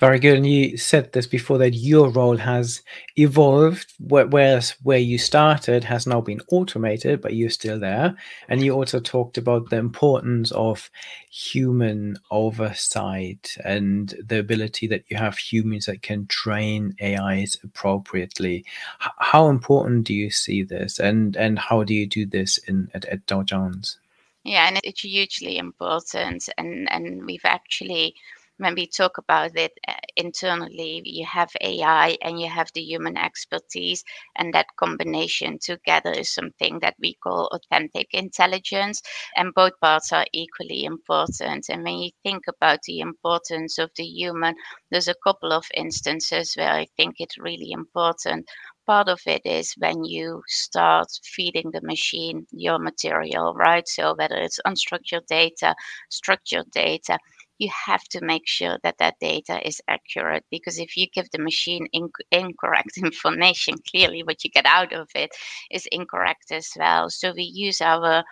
Very 0.00 0.20
good. 0.20 0.36
And 0.36 0.46
you 0.46 0.76
said 0.76 1.12
this 1.12 1.26
before 1.26 1.58
that 1.58 1.74
your 1.74 2.10
role 2.10 2.36
has 2.36 2.82
evolved, 3.16 3.92
whereas 3.98 4.76
where 4.84 4.98
you 4.98 5.18
started 5.18 5.82
has 5.82 6.06
now 6.06 6.20
been 6.20 6.40
automated, 6.52 7.20
but 7.20 7.34
you're 7.34 7.50
still 7.50 7.80
there. 7.80 8.16
And 8.48 8.62
you 8.62 8.74
also 8.74 9.00
talked 9.00 9.38
about 9.38 9.70
the 9.70 9.76
importance 9.76 10.52
of 10.52 10.88
human 11.30 12.16
oversight 12.30 13.56
and 13.64 14.14
the 14.24 14.38
ability 14.38 14.86
that 14.86 15.02
you 15.08 15.16
have 15.16 15.36
humans 15.36 15.86
that 15.86 16.02
can 16.02 16.26
train 16.28 16.94
AIs 17.02 17.56
appropriately. 17.64 18.64
H- 19.02 19.10
how 19.18 19.48
important 19.48 20.04
do 20.04 20.14
you 20.14 20.30
see 20.30 20.62
this, 20.62 21.00
and 21.00 21.36
and 21.36 21.58
how 21.58 21.82
do 21.82 21.92
you 21.92 22.06
do 22.06 22.24
this 22.24 22.56
in 22.58 22.88
at, 22.94 23.04
at 23.06 23.26
Dow 23.26 23.42
Jones? 23.42 23.98
Yeah, 24.44 24.68
and 24.68 24.78
it's 24.84 25.00
hugely 25.00 25.58
important, 25.58 26.48
and 26.56 26.90
and 26.92 27.26
we've 27.26 27.44
actually 27.44 28.14
when 28.58 28.74
we 28.74 28.86
talk 28.86 29.18
about 29.18 29.56
it 29.56 29.72
uh, 29.88 29.94
internally, 30.16 31.02
you 31.04 31.24
have 31.26 31.50
AI 31.60 32.16
and 32.22 32.40
you 32.40 32.48
have 32.48 32.70
the 32.74 32.82
human 32.82 33.16
expertise, 33.16 34.04
and 34.36 34.52
that 34.54 34.66
combination 34.76 35.58
together 35.58 36.12
is 36.12 36.28
something 36.32 36.80
that 36.80 36.96
we 37.00 37.14
call 37.14 37.46
authentic 37.52 38.08
intelligence. 38.12 39.02
And 39.36 39.54
both 39.54 39.72
parts 39.80 40.12
are 40.12 40.26
equally 40.32 40.84
important. 40.84 41.68
And 41.68 41.84
when 41.84 41.98
you 41.98 42.10
think 42.22 42.44
about 42.48 42.82
the 42.82 43.00
importance 43.00 43.78
of 43.78 43.90
the 43.96 44.04
human, 44.04 44.54
there's 44.90 45.08
a 45.08 45.14
couple 45.24 45.52
of 45.52 45.64
instances 45.74 46.54
where 46.56 46.70
I 46.72 46.86
think 46.96 47.16
it's 47.18 47.38
really 47.38 47.70
important 47.72 48.48
part 48.86 49.08
of 49.08 49.20
it 49.26 49.42
is 49.44 49.74
when 49.78 50.02
you 50.04 50.42
start 50.46 51.08
feeding 51.22 51.70
the 51.72 51.80
machine 51.82 52.46
your 52.52 52.78
material, 52.78 53.54
right? 53.54 53.86
So 53.86 54.14
whether 54.16 54.36
it's 54.36 54.58
unstructured 54.66 55.26
data, 55.26 55.74
structured 56.08 56.70
data, 56.70 57.18
you 57.58 57.70
have 57.86 58.04
to 58.04 58.20
make 58.24 58.46
sure 58.46 58.78
that 58.82 58.98
that 58.98 59.18
data 59.20 59.66
is 59.66 59.80
accurate 59.88 60.44
because 60.50 60.78
if 60.78 60.96
you 60.96 61.06
give 61.12 61.30
the 61.30 61.38
machine 61.38 61.86
inc- 61.94 62.26
incorrect 62.30 62.96
information, 62.98 63.74
clearly 63.90 64.22
what 64.22 64.44
you 64.44 64.50
get 64.50 64.66
out 64.66 64.92
of 64.92 65.08
it 65.14 65.30
is 65.70 65.86
incorrect 65.92 66.52
as 66.52 66.70
well. 66.78 67.10
So 67.10 67.32
we 67.36 67.42
use 67.42 67.80
our 67.80 68.24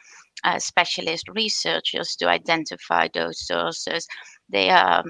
uh, 0.45 0.59
specialist 0.59 1.29
researchers 1.35 2.17
to 2.17 2.29
identify 2.29 3.09
those 3.13 3.47
sources. 3.47 4.07
They 4.49 4.71
are 4.71 5.05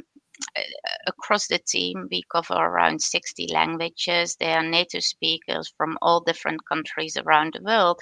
uh, 0.57 0.63
across 1.07 1.47
the 1.49 1.59
team, 1.59 2.09
we 2.11 2.23
cover 2.31 2.55
around 2.55 3.01
60 3.03 3.49
languages. 3.53 4.37
They 4.39 4.53
are 4.53 4.63
native 4.63 5.05
speakers 5.05 5.73
from 5.77 5.99
all 6.03 6.21
different 6.21 6.61
countries 6.69 7.17
around 7.17 7.55
the 7.55 7.63
world. 7.63 7.99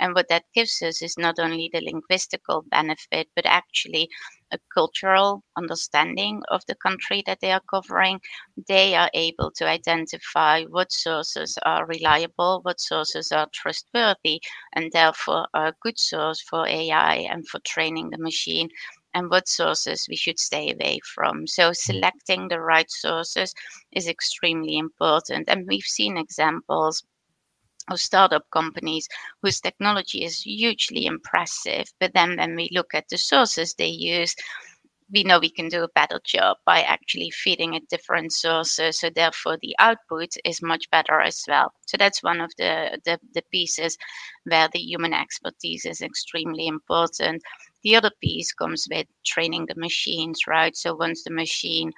And 0.00 0.14
what 0.14 0.28
that 0.28 0.44
gives 0.54 0.82
us 0.82 1.02
is 1.02 1.16
not 1.18 1.38
only 1.38 1.70
the 1.72 1.80
linguistical 1.80 2.68
benefit, 2.68 3.28
but 3.36 3.46
actually 3.46 4.08
a 4.52 4.58
cultural 4.72 5.42
understanding 5.56 6.42
of 6.48 6.62
the 6.66 6.74
country 6.76 7.22
that 7.26 7.40
they 7.40 7.52
are 7.52 7.62
covering. 7.70 8.20
They 8.68 8.94
are 8.94 9.10
able 9.14 9.50
to 9.52 9.66
identify 9.68 10.64
what 10.64 10.92
sources 10.92 11.58
are 11.64 11.86
reliable, 11.86 12.60
what 12.62 12.80
sources 12.80 13.32
are 13.32 13.48
trustworthy, 13.52 14.40
and 14.74 14.90
therefore 14.92 15.48
are 15.54 15.68
a 15.68 15.76
good 15.80 15.98
source 15.98 16.40
for 16.40 16.66
AI 16.66 17.14
and 17.16 17.48
for 17.48 17.58
training 17.60 18.10
the 18.10 18.18
machine 18.18 18.68
and 19.14 19.30
what 19.30 19.48
sources 19.48 20.06
we 20.08 20.16
should 20.16 20.38
stay 20.38 20.72
away 20.72 21.00
from. 21.14 21.46
So, 21.46 21.70
mm. 21.70 21.76
selecting 21.76 22.48
the 22.48 22.60
right 22.60 22.90
sources 22.90 23.54
is 23.92 24.08
extremely 24.08 24.76
important. 24.76 25.48
And 25.48 25.66
we've 25.66 25.82
seen 25.82 26.16
examples 26.16 27.02
of 27.90 28.00
startup 28.00 28.44
companies 28.50 29.08
whose 29.42 29.60
technology 29.60 30.24
is 30.24 30.42
hugely 30.42 31.06
impressive. 31.06 31.86
But 32.00 32.14
then 32.14 32.36
when 32.36 32.56
we 32.56 32.70
look 32.72 32.94
at 32.94 33.08
the 33.08 33.18
sources 33.18 33.74
they 33.74 33.88
use, 33.88 34.34
we 35.12 35.22
know 35.22 35.38
we 35.38 35.50
can 35.50 35.68
do 35.68 35.82
a 35.84 35.88
better 35.94 36.20
job 36.24 36.56
by 36.64 36.80
actually 36.82 37.30
feeding 37.30 37.74
it 37.74 37.88
different 37.88 38.32
sources. 38.32 38.98
So 39.00 39.10
therefore 39.10 39.58
the 39.60 39.74
output 39.78 40.30
is 40.44 40.62
much 40.62 40.90
better 40.90 41.20
as 41.20 41.44
well. 41.48 41.72
So 41.86 41.96
that's 41.98 42.22
one 42.22 42.40
of 42.40 42.50
the, 42.58 42.98
the, 43.04 43.18
the 43.34 43.42
pieces 43.52 43.96
where 44.44 44.68
the 44.72 44.80
human 44.80 45.12
expertise 45.12 45.84
is 45.84 46.00
extremely 46.00 46.66
important. 46.66 47.42
The 47.82 47.96
other 47.96 48.10
piece 48.22 48.52
comes 48.52 48.86
with 48.90 49.06
training 49.24 49.66
the 49.68 49.74
machines, 49.76 50.40
right? 50.48 50.76
So 50.76 50.94
once 50.94 51.22
the 51.24 51.30
machine 51.32 51.92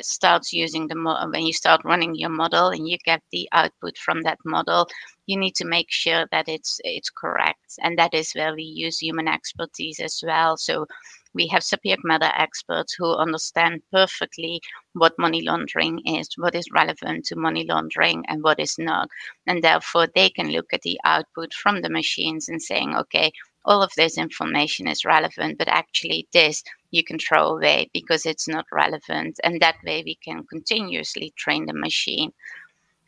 starts 0.00 0.52
using 0.52 0.88
the 0.88 0.94
mo- 0.94 1.28
when 1.30 1.44
you 1.46 1.52
start 1.52 1.82
running 1.84 2.14
your 2.14 2.30
model 2.30 2.68
and 2.68 2.88
you 2.88 2.96
get 3.04 3.22
the 3.32 3.48
output 3.52 3.96
from 3.98 4.22
that 4.22 4.38
model, 4.44 4.88
you 5.26 5.36
need 5.36 5.54
to 5.56 5.64
make 5.66 5.90
sure 5.90 6.26
that 6.30 6.48
it's 6.48 6.80
it's 6.84 7.10
correct, 7.10 7.78
and 7.82 7.98
that 7.98 8.14
is 8.14 8.32
where 8.32 8.54
we 8.54 8.62
use 8.62 8.98
human 8.98 9.28
expertise 9.28 10.00
as 10.00 10.22
well. 10.26 10.56
So 10.56 10.86
we 11.34 11.46
have 11.48 11.62
subject 11.62 12.02
matter 12.04 12.30
experts 12.36 12.94
who 12.98 13.14
understand 13.16 13.82
perfectly 13.90 14.60
what 14.92 15.18
money 15.18 15.42
laundering 15.42 16.00
is, 16.06 16.28
what 16.36 16.54
is 16.54 16.66
relevant 16.72 17.24
to 17.26 17.36
money 17.36 17.64
laundering, 17.64 18.24
and 18.28 18.42
what 18.42 18.60
is 18.60 18.76
not, 18.78 19.08
and 19.46 19.62
therefore 19.62 20.08
they 20.14 20.28
can 20.30 20.50
look 20.50 20.72
at 20.72 20.82
the 20.82 21.00
output 21.04 21.54
from 21.54 21.80
the 21.80 21.90
machines 21.90 22.48
and 22.48 22.60
saying, 22.60 22.94
okay, 22.96 23.32
all 23.64 23.82
of 23.82 23.92
this 23.96 24.18
information 24.18 24.86
is 24.88 25.04
relevant, 25.04 25.56
but 25.58 25.68
actually 25.68 26.28
this 26.32 26.62
you 26.92 27.02
can 27.02 27.18
throw 27.18 27.56
away 27.56 27.90
because 27.92 28.24
it's 28.24 28.46
not 28.46 28.66
relevant. 28.70 29.40
And 29.42 29.60
that 29.60 29.76
way 29.84 30.02
we 30.04 30.14
can 30.14 30.44
continuously 30.44 31.32
train 31.36 31.66
the 31.66 31.74
machine. 31.74 32.32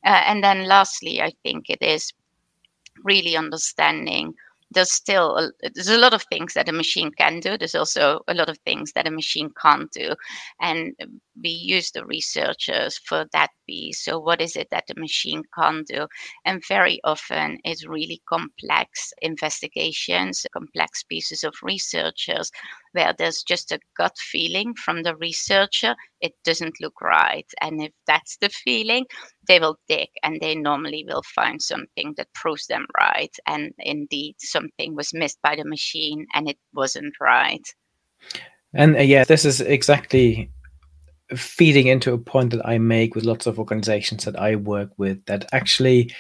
Uh, 0.04 0.22
and 0.26 0.42
then 0.42 0.66
lastly, 0.66 1.22
I 1.22 1.32
think 1.42 1.70
it 1.70 1.80
is 1.82 2.12
really 3.04 3.36
understanding 3.36 4.34
there's 4.70 4.92
still 4.92 5.36
a, 5.36 5.50
there's 5.74 5.88
a 5.88 5.98
lot 5.98 6.14
of 6.14 6.24
things 6.24 6.54
that 6.54 6.68
a 6.68 6.72
machine 6.72 7.10
can 7.12 7.40
do 7.40 7.56
there's 7.56 7.74
also 7.74 8.20
a 8.28 8.34
lot 8.34 8.48
of 8.48 8.58
things 8.58 8.92
that 8.92 9.06
a 9.06 9.10
machine 9.10 9.50
can't 9.60 9.90
do 9.92 10.14
and 10.60 10.94
we 11.42 11.50
use 11.50 11.90
the 11.90 12.04
researchers 12.06 12.98
for 12.98 13.26
that 13.32 13.50
piece. 13.66 14.04
So 14.04 14.18
what 14.18 14.40
is 14.40 14.56
it 14.56 14.68
that 14.70 14.84
the 14.86 14.94
machine 15.00 15.42
can't 15.54 15.86
do? 15.86 16.06
And 16.44 16.62
very 16.68 17.00
often 17.04 17.58
it's 17.64 17.86
really 17.86 18.22
complex 18.28 19.12
investigations 19.22 20.46
complex 20.52 21.02
pieces 21.02 21.44
of 21.44 21.54
researchers 21.62 22.50
where 22.92 23.14
there's 23.16 23.42
just 23.42 23.72
a 23.72 23.80
gut 23.96 24.16
feeling 24.18 24.74
from 24.74 25.02
the 25.02 25.16
researcher. 25.16 25.94
It 26.20 26.34
doesn't 26.44 26.80
look 26.80 27.00
right. 27.00 27.46
And 27.60 27.82
if 27.82 27.92
that's 28.06 28.36
the 28.36 28.48
feeling 28.48 29.06
they 29.48 29.58
will 29.58 29.78
dig 29.88 30.08
and 30.22 30.40
they 30.40 30.54
normally 30.54 31.04
will 31.06 31.22
find 31.34 31.60
something 31.60 32.14
that 32.16 32.32
proves 32.34 32.66
them 32.66 32.86
right. 32.96 33.34
And 33.46 33.72
indeed 33.78 34.36
something 34.38 34.94
was 34.94 35.12
missed 35.12 35.40
by 35.42 35.56
the 35.56 35.64
machine 35.64 36.26
and 36.34 36.48
it 36.48 36.58
wasn't 36.72 37.14
right. 37.20 37.66
And 38.72 38.96
uh, 38.96 39.00
yeah 39.00 39.24
this 39.24 39.44
is 39.44 39.60
exactly 39.60 40.50
feeding 41.30 41.86
into 41.86 42.12
a 42.12 42.18
point 42.18 42.50
that 42.50 42.66
i 42.66 42.78
make 42.78 43.14
with 43.14 43.24
lots 43.24 43.46
of 43.46 43.58
organizations 43.58 44.24
that 44.24 44.38
i 44.38 44.54
work 44.56 44.90
with 44.98 45.24
that 45.26 45.46
actually 45.52 46.12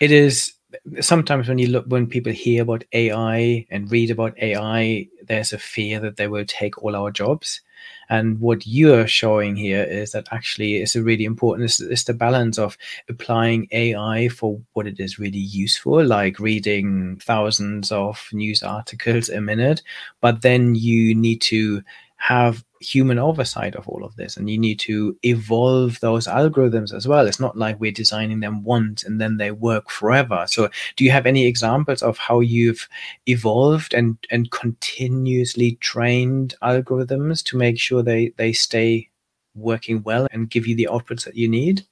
it 0.00 0.10
is 0.10 0.54
sometimes 1.00 1.48
when 1.48 1.58
you 1.58 1.66
look 1.66 1.84
when 1.86 2.06
people 2.06 2.32
hear 2.32 2.62
about 2.62 2.84
ai 2.92 3.66
and 3.70 3.90
read 3.90 4.10
about 4.10 4.38
ai 4.38 5.06
there's 5.26 5.52
a 5.52 5.58
fear 5.58 6.00
that 6.00 6.16
they 6.16 6.28
will 6.28 6.44
take 6.44 6.82
all 6.82 6.96
our 6.96 7.10
jobs. 7.10 7.60
And 8.08 8.40
what 8.40 8.66
you're 8.66 9.06
showing 9.06 9.56
here 9.56 9.82
is 9.82 10.12
that 10.12 10.28
actually 10.30 10.76
it's 10.76 10.94
a 10.94 11.02
really 11.02 11.24
important 11.24 11.64
it's, 11.64 11.80
it's 11.80 12.04
the 12.04 12.14
balance 12.14 12.58
of 12.58 12.76
applying 13.08 13.68
ai 13.72 14.28
for 14.28 14.60
what 14.74 14.86
it 14.86 15.00
is 15.00 15.18
really 15.18 15.38
useful 15.38 16.04
like 16.04 16.38
reading 16.38 17.16
thousands 17.16 17.90
of 17.90 18.28
news 18.32 18.62
articles 18.62 19.28
a 19.30 19.40
minute 19.40 19.82
but 20.20 20.42
then 20.42 20.74
you 20.74 21.14
need 21.14 21.40
to 21.40 21.82
have 22.22 22.64
human 22.78 23.18
oversight 23.18 23.74
of 23.74 23.88
all 23.88 24.04
of 24.04 24.14
this 24.14 24.36
and 24.36 24.48
you 24.48 24.56
need 24.56 24.78
to 24.78 25.18
evolve 25.24 25.98
those 25.98 26.28
algorithms 26.28 26.94
as 26.94 27.08
well. 27.08 27.26
It's 27.26 27.40
not 27.40 27.58
like 27.58 27.80
we're 27.80 27.90
designing 27.90 28.38
them 28.38 28.62
once 28.62 29.02
and 29.02 29.20
then 29.20 29.38
they 29.38 29.50
work 29.50 29.90
forever. 29.90 30.44
So 30.48 30.68
do 30.94 31.02
you 31.02 31.10
have 31.10 31.26
any 31.26 31.46
examples 31.46 32.00
of 32.00 32.18
how 32.18 32.38
you've 32.38 32.88
evolved 33.26 33.92
and 33.92 34.16
and 34.30 34.52
continuously 34.52 35.78
trained 35.80 36.54
algorithms 36.62 37.42
to 37.46 37.56
make 37.56 37.80
sure 37.80 38.04
they 38.04 38.32
they 38.36 38.52
stay 38.52 39.08
working 39.56 40.00
well 40.04 40.28
and 40.30 40.48
give 40.48 40.64
you 40.64 40.76
the 40.76 40.88
outputs 40.92 41.24
that 41.24 41.34
you 41.34 41.48
need 41.48 41.84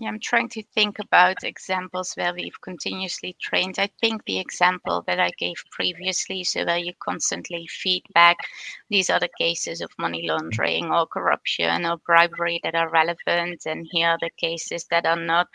Yeah, 0.00 0.10
I'm 0.10 0.20
trying 0.20 0.48
to 0.50 0.62
think 0.62 1.00
about 1.00 1.42
examples 1.42 2.12
where 2.14 2.32
we've 2.32 2.60
continuously 2.60 3.36
trained. 3.42 3.80
I 3.80 3.88
think 4.00 4.24
the 4.24 4.38
example 4.38 5.02
that 5.08 5.18
I 5.18 5.30
gave 5.38 5.56
previously, 5.72 6.44
so 6.44 6.64
where 6.64 6.78
you 6.78 6.92
constantly 7.00 7.66
feedback, 7.66 8.36
these 8.90 9.10
are 9.10 9.18
the 9.18 9.28
cases 9.36 9.80
of 9.80 9.90
money 9.98 10.28
laundering 10.28 10.92
or 10.92 11.08
corruption 11.08 11.84
or 11.84 11.96
bribery 12.06 12.60
that 12.62 12.76
are 12.76 12.88
relevant, 12.88 13.66
and 13.66 13.88
here 13.90 14.10
are 14.10 14.18
the 14.20 14.30
cases 14.38 14.86
that 14.92 15.04
are 15.04 15.16
not, 15.20 15.48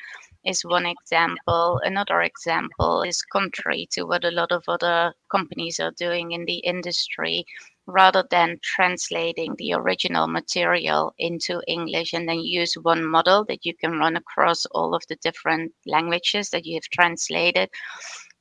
is 0.44 0.66
one 0.66 0.86
example. 0.86 1.80
Another 1.86 2.22
example 2.22 3.02
is 3.04 3.22
contrary 3.22 3.88
to 3.92 4.04
what 4.04 4.26
a 4.26 4.32
lot 4.32 4.52
of 4.52 4.66
other 4.68 5.14
companies 5.32 5.80
are 5.80 5.92
doing 5.92 6.34
in 6.34 6.44
the 6.44 6.58
industry 6.58 7.46
rather 7.86 8.24
than 8.32 8.58
translating 8.64 9.56
the 9.58 9.74
original 9.74 10.28
material 10.28 11.14
into 11.18 11.62
English 11.68 12.14
and 12.14 12.28
then 12.28 12.40
use 12.40 12.74
one 12.76 13.06
model 13.06 13.44
that 13.46 13.66
you 13.66 13.76
can 13.76 14.00
run 14.00 14.16
across 14.16 14.66
all 14.68 14.96
of 14.96 15.04
the 15.10 15.16
different 15.18 15.72
languages 15.86 16.50
that 16.50 16.66
you 16.66 16.76
have 16.76 16.90
translated, 16.92 17.70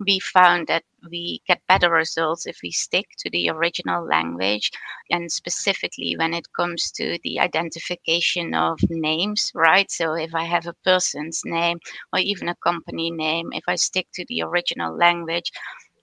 we 0.00 0.18
found 0.18 0.66
that 0.66 0.84
we 1.10 1.40
get 1.46 1.60
better 1.68 1.90
results 1.90 2.46
if 2.46 2.58
we 2.62 2.70
stick 2.70 3.06
to 3.18 3.30
the 3.30 3.48
original 3.50 4.04
language 4.04 4.70
and 5.10 5.30
specifically 5.30 6.14
when 6.18 6.34
it 6.34 6.52
comes 6.52 6.90
to 6.92 7.18
the 7.22 7.38
identification 7.40 8.54
of 8.54 8.78
names, 8.90 9.50
right? 9.54 9.90
So 9.90 10.14
if 10.14 10.34
I 10.34 10.44
have 10.44 10.66
a 10.66 10.74
person's 10.84 11.42
name 11.44 11.78
or 12.12 12.18
even 12.18 12.48
a 12.48 12.56
company 12.56 13.10
name, 13.10 13.50
if 13.52 13.64
I 13.68 13.76
stick 13.76 14.08
to 14.14 14.24
the 14.28 14.42
original 14.42 14.96
language, 14.96 15.52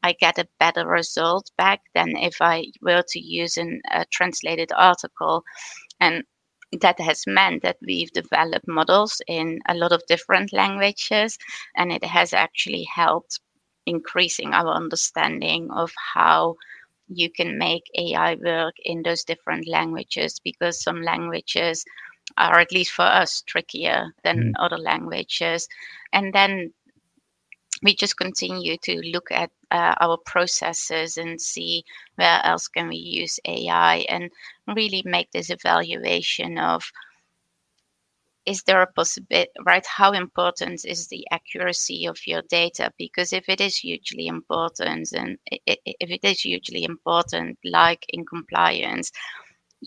I 0.04 0.14
get 0.14 0.38
a 0.40 0.48
better 0.60 0.88
result 0.88 1.52
back 1.58 1.82
than 1.94 2.16
if 2.16 2.42
I 2.42 2.66
were 2.82 3.04
to 3.10 3.20
use 3.20 3.58
an, 3.58 3.82
a 3.92 4.06
translated 4.06 4.72
article. 4.76 5.44
And 6.00 6.24
that 6.82 7.00
has 7.00 7.26
meant 7.28 7.64
that 7.64 7.78
we've 7.82 8.12
developed 8.12 8.68
models 8.68 9.22
in 9.28 9.60
a 9.68 9.74
lot 9.74 9.92
of 9.92 10.06
different 10.08 10.54
languages, 10.54 11.38
and 11.76 11.92
it 11.92 12.04
has 12.04 12.34
actually 12.34 12.84
helped 12.84 13.40
increasing 13.86 14.54
our 14.54 14.74
understanding 14.74 15.70
of 15.72 15.92
how 16.14 16.56
you 17.08 17.30
can 17.30 17.58
make 17.58 17.90
AI 17.96 18.36
work 18.36 18.76
in 18.86 19.02
those 19.02 19.24
different 19.24 19.68
languages 19.68 20.40
because 20.44 20.82
some 20.82 21.02
languages 21.02 21.84
are, 22.38 22.60
at 22.60 22.72
least 22.72 22.92
for 22.92 23.06
us, 23.06 23.42
trickier 23.42 24.14
than 24.24 24.38
mm. 24.38 24.52
other 24.60 24.78
languages. 24.78 25.68
And 26.14 26.32
then 26.34 26.72
we 27.82 27.96
just 27.96 28.18
continue 28.18 28.78
to 28.84 29.02
look 29.12 29.32
at 29.32 29.50
uh, 29.72 29.96
our 30.00 30.18
processes 30.26 31.18
and 31.18 31.42
see 31.42 31.84
where 32.16 32.42
else 32.46 32.68
can 32.68 32.88
we 32.90 32.98
use 32.98 33.40
AI 33.46 34.06
and 34.10 34.32
really 34.68 35.04
make 35.06 35.32
this 35.32 35.50
evaluation 35.50 36.58
of 36.58 36.84
is 38.46 38.64
there 38.64 38.82
a 38.82 38.92
possibility 38.94 39.52
right? 39.66 39.86
How 39.86 40.12
important 40.12 40.84
is 40.86 41.08
the 41.08 41.28
accuracy 41.32 42.06
of 42.08 42.18
your 42.26 42.42
data? 42.50 42.92
Because 42.98 43.32
if 43.32 43.48
it 43.48 43.62
is 43.62 43.76
hugely 43.78 44.26
important 44.28 45.12
and 45.12 45.38
if 45.46 46.10
it 46.10 46.24
is 46.24 46.42
hugely 46.42 46.84
important 46.84 47.60
like 47.64 48.06
in 48.10 48.26
compliance 48.26 49.12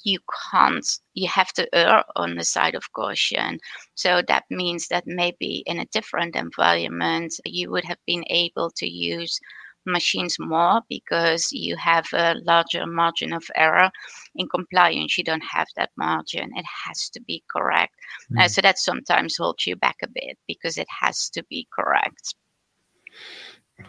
you 0.04 0.18
can't 0.50 0.98
you 1.14 1.28
have 1.28 1.52
to 1.52 1.68
err 1.74 2.04
on 2.16 2.36
the 2.36 2.44
side 2.44 2.74
of 2.74 2.92
caution. 2.92 3.58
So 3.94 4.22
that 4.28 4.44
means 4.50 4.88
that 4.88 5.04
maybe 5.06 5.62
in 5.66 5.78
a 5.78 5.86
different 5.86 6.36
environment 6.36 7.34
you 7.44 7.70
would 7.70 7.84
have 7.84 7.98
been 8.06 8.24
able 8.30 8.70
to 8.76 8.86
use 8.88 9.38
machines 9.86 10.36
more 10.38 10.80
because 10.88 11.52
you 11.52 11.76
have 11.76 12.06
a 12.12 12.34
larger 12.44 12.86
margin 12.86 13.32
of 13.32 13.44
error 13.54 13.90
in 14.36 14.48
compliance 14.48 15.18
you 15.18 15.24
don't 15.24 15.44
have 15.44 15.66
that 15.76 15.90
margin 15.96 16.50
it 16.56 16.66
has 16.84 17.08
to 17.08 17.20
be 17.22 17.42
correct 17.50 17.94
mm. 18.32 18.40
uh, 18.40 18.48
so 18.48 18.60
that 18.60 18.78
sometimes 18.78 19.36
holds 19.36 19.66
you 19.66 19.76
back 19.76 19.96
a 20.02 20.08
bit 20.08 20.38
because 20.46 20.78
it 20.78 20.88
has 21.00 21.28
to 21.28 21.42
be 21.44 21.66
correct 21.74 22.34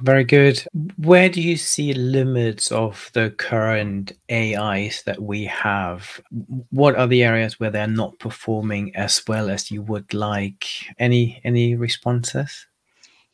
very 0.02 0.24
good. 0.24 0.64
Where 0.98 1.30
do 1.30 1.42
you 1.42 1.58
see 1.58 1.94
limits 1.94 2.72
of 2.72 3.10
the 3.14 3.32
current 3.32 4.14
AIs 4.32 5.04
that 5.04 5.22
we 5.22 5.46
have? 5.46 6.22
What 6.70 6.96
are 6.96 7.08
the 7.08 7.24
areas 7.24 7.60
where 7.60 7.70
they're 7.70 7.88
not 7.88 8.18
performing 8.20 8.96
as 8.96 9.22
well 9.28 9.50
as 9.50 9.72
you 9.72 9.82
would 9.84 10.14
like? 10.14 10.68
Any 10.98 11.42
any 11.44 11.76
responses? 11.76 12.66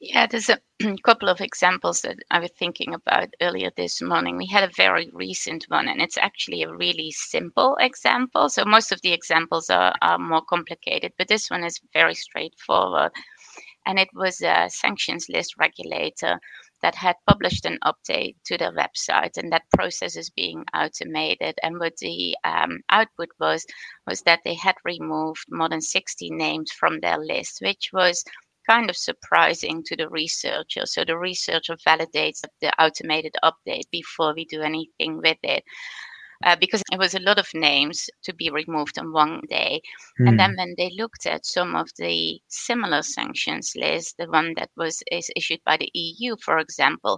Yeah, 0.02 0.28
there's 0.28 0.50
a 0.50 0.60
couple 1.04 1.30
of 1.30 1.42
examples 1.42 2.02
that 2.02 2.18
I 2.32 2.40
was 2.40 2.52
thinking 2.58 2.94
about 2.94 3.30
earlier 3.42 3.72
this 3.76 4.02
morning. 4.02 4.38
We 4.38 4.46
had 4.48 4.64
a 4.64 4.74
very 4.76 5.10
recent 5.14 5.66
one, 5.70 5.88
and 5.90 6.02
it's 6.02 6.18
actually 6.18 6.64
a 6.64 6.74
really 6.74 7.12
simple 7.12 7.78
example. 7.80 8.50
So 8.50 8.66
most 8.66 8.92
of 8.92 9.02
the 9.02 9.14
examples 9.14 9.70
are, 9.70 9.94
are 10.02 10.18
more 10.18 10.42
complicated, 10.44 11.14
but 11.18 11.28
this 11.28 11.50
one 11.50 11.64
is 11.64 11.80
very 11.94 12.16
straightforward 12.16 13.12
and 13.86 14.00
it 14.00 14.10
was 14.14 14.42
a 14.42 14.68
sanctions 14.70 15.28
list 15.30 15.56
regulator 15.60 16.40
that 16.82 16.96
had 16.96 17.16
published 17.28 17.66
an 17.66 17.78
update 17.86 18.36
to 18.46 18.58
their 18.58 18.74
website, 18.74 19.38
and 19.38 19.52
that 19.52 19.64
process 19.76 20.16
is 20.16 20.30
being 20.30 20.64
automated. 20.74 21.56
And 21.64 21.80
what 21.80 21.98
the 21.98 22.38
um, 22.46 22.80
output 22.90 23.30
was 23.40 23.66
was 24.08 24.22
that 24.24 24.42
they 24.46 24.56
had 24.56 24.76
removed 24.86 25.46
more 25.50 25.70
than 25.70 25.82
60 25.82 26.30
names 26.32 26.72
from 26.72 27.00
their 27.02 27.18
list, 27.18 27.60
which 27.62 27.90
was 27.94 28.24
kind 28.70 28.90
of 28.90 28.98
surprising 28.98 29.84
to 29.86 29.96
the 29.96 30.10
researcher. 30.10 30.86
So 30.86 31.04
the 31.06 31.18
researcher 31.18 31.76
validates 31.88 32.42
the 32.62 32.72
automated 32.82 33.36
update 33.44 33.90
before 33.92 34.34
we 34.36 34.46
do 34.46 34.62
anything 34.62 35.18
with 35.18 35.38
it 35.44 35.64
uh, 36.46 36.56
because 36.56 36.82
it 36.92 36.98
was 36.98 37.16
a 37.16 37.20
lot 37.20 37.38
of 37.38 37.48
names 37.54 38.10
to 38.24 38.34
be 38.34 38.50
removed 38.50 38.98
in 38.98 39.12
one 39.12 39.42
day. 39.50 39.82
Mm. 40.20 40.30
And 40.30 40.40
then 40.40 40.52
hmm. 40.52 40.58
when 40.58 40.76
they 40.78 40.90
looked 40.98 41.26
at 41.26 41.46
some 41.46 41.76
of 41.76 41.90
the 41.98 42.40
similar 42.48 43.02
sanctions 43.02 43.74
list, 43.76 44.16
the 44.18 44.28
one 44.28 44.54
that 44.58 44.70
was 44.78 45.04
is 45.12 45.30
issued 45.36 45.60
by 45.66 45.78
the 45.78 45.90
EU, 45.94 46.36
for 46.44 46.60
example, 46.60 47.18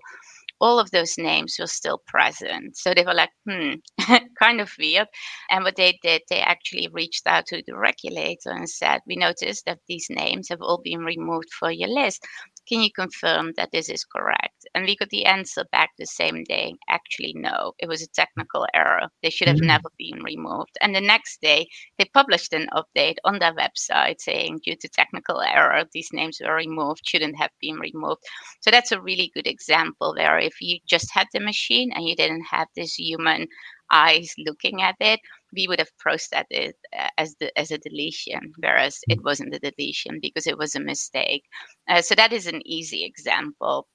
all 0.61 0.79
of 0.79 0.91
those 0.91 1.17
names 1.17 1.57
were 1.59 1.67
still 1.67 2.01
present. 2.07 2.77
So 2.77 2.93
they 2.93 3.03
were 3.03 3.15
like, 3.15 3.31
hmm, 3.49 3.73
kind 4.39 4.61
of 4.61 4.71
weird. 4.77 5.07
And 5.49 5.63
what 5.63 5.75
they 5.75 5.97
did, 6.03 6.21
they 6.29 6.39
actually 6.39 6.87
reached 6.91 7.25
out 7.25 7.47
to 7.47 7.63
the 7.65 7.75
regulator 7.75 8.51
and 8.51 8.69
said, 8.69 9.01
We 9.07 9.15
noticed 9.15 9.65
that 9.65 9.79
these 9.87 10.05
names 10.09 10.49
have 10.49 10.61
all 10.61 10.79
been 10.83 10.99
removed 10.99 11.51
for 11.59 11.71
your 11.71 11.89
list. 11.89 12.25
Can 12.71 12.81
you 12.81 12.89
confirm 12.95 13.51
that 13.57 13.71
this 13.73 13.89
is 13.89 14.05
correct? 14.05 14.65
And 14.73 14.85
we 14.85 14.95
got 14.95 15.09
the 15.09 15.25
answer 15.25 15.65
back 15.73 15.89
the 15.97 16.05
same 16.05 16.45
day. 16.45 16.75
Actually, 16.87 17.33
no, 17.35 17.73
it 17.79 17.89
was 17.89 18.01
a 18.01 18.07
technical 18.07 18.65
error. 18.73 19.09
They 19.21 19.29
should 19.29 19.49
have 19.49 19.57
mm-hmm. 19.57 19.67
never 19.67 19.89
been 19.97 20.23
removed. 20.23 20.77
And 20.79 20.95
the 20.95 21.01
next 21.01 21.41
day, 21.41 21.67
they 21.97 22.05
published 22.13 22.53
an 22.53 22.69
update 22.73 23.17
on 23.25 23.39
their 23.39 23.53
website 23.53 24.21
saying, 24.21 24.61
due 24.63 24.77
to 24.77 24.87
technical 24.87 25.41
error, 25.41 25.83
these 25.91 26.13
names 26.13 26.39
were 26.41 26.55
removed, 26.55 27.01
shouldn't 27.05 27.37
have 27.37 27.51
been 27.59 27.75
removed. 27.75 28.21
So 28.61 28.71
that's 28.71 28.93
a 28.93 29.01
really 29.01 29.31
good 29.33 29.47
example 29.47 30.13
where 30.15 30.39
if 30.39 30.53
you 30.61 30.79
just 30.87 31.11
had 31.13 31.27
the 31.33 31.41
machine 31.41 31.91
and 31.93 32.07
you 32.07 32.15
didn't 32.15 32.45
have 32.49 32.69
this 32.77 32.93
human 32.93 33.47
eyes 33.91 34.33
looking 34.37 34.81
at 34.81 34.95
it, 35.01 35.19
we 35.53 35.67
would 35.67 35.79
have 35.79 35.97
processed 35.97 36.45
it 36.49 36.75
uh, 36.97 37.09
as 37.17 37.35
the 37.39 37.57
as 37.59 37.71
a 37.71 37.77
deletion, 37.77 38.53
whereas 38.59 38.99
it 39.07 39.19
mm. 39.19 39.23
wasn't 39.23 39.55
a 39.55 39.59
deletion 39.59 40.19
because 40.21 40.47
it 40.47 40.57
was 40.57 40.75
a 40.75 40.79
mistake. 40.79 41.43
Uh, 41.89 42.01
so 42.01 42.15
that 42.15 42.33
is 42.33 42.47
an 42.47 42.61
easy 42.65 43.03
example. 43.03 43.87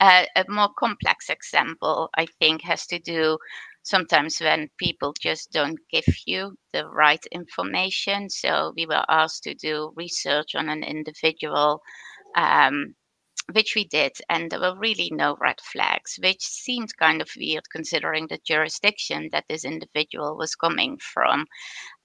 Uh, 0.00 0.24
a 0.34 0.44
more 0.48 0.70
complex 0.78 1.28
example, 1.30 2.08
I 2.16 2.26
think, 2.40 2.62
has 2.62 2.86
to 2.88 2.98
do 2.98 3.38
sometimes 3.82 4.40
when 4.40 4.68
people 4.78 5.14
just 5.20 5.52
don't 5.52 5.78
give 5.92 6.04
you 6.26 6.56
the 6.72 6.88
right 6.88 7.24
information. 7.30 8.28
So 8.28 8.72
we 8.76 8.84
were 8.86 9.04
asked 9.08 9.44
to 9.44 9.54
do 9.54 9.92
research 9.94 10.56
on 10.56 10.68
an 10.68 10.82
individual. 10.82 11.80
Um, 12.36 12.96
which 13.52 13.74
we 13.76 13.84
did, 13.84 14.12
and 14.28 14.50
there 14.50 14.60
were 14.60 14.76
really 14.76 15.10
no 15.12 15.36
red 15.40 15.60
flags, 15.60 16.18
which 16.22 16.42
seemed 16.42 16.96
kind 16.96 17.22
of 17.22 17.30
weird 17.36 17.68
considering 17.70 18.26
the 18.26 18.38
jurisdiction 18.44 19.28
that 19.32 19.44
this 19.48 19.64
individual 19.64 20.36
was 20.36 20.56
coming 20.56 20.98
from. 20.98 21.46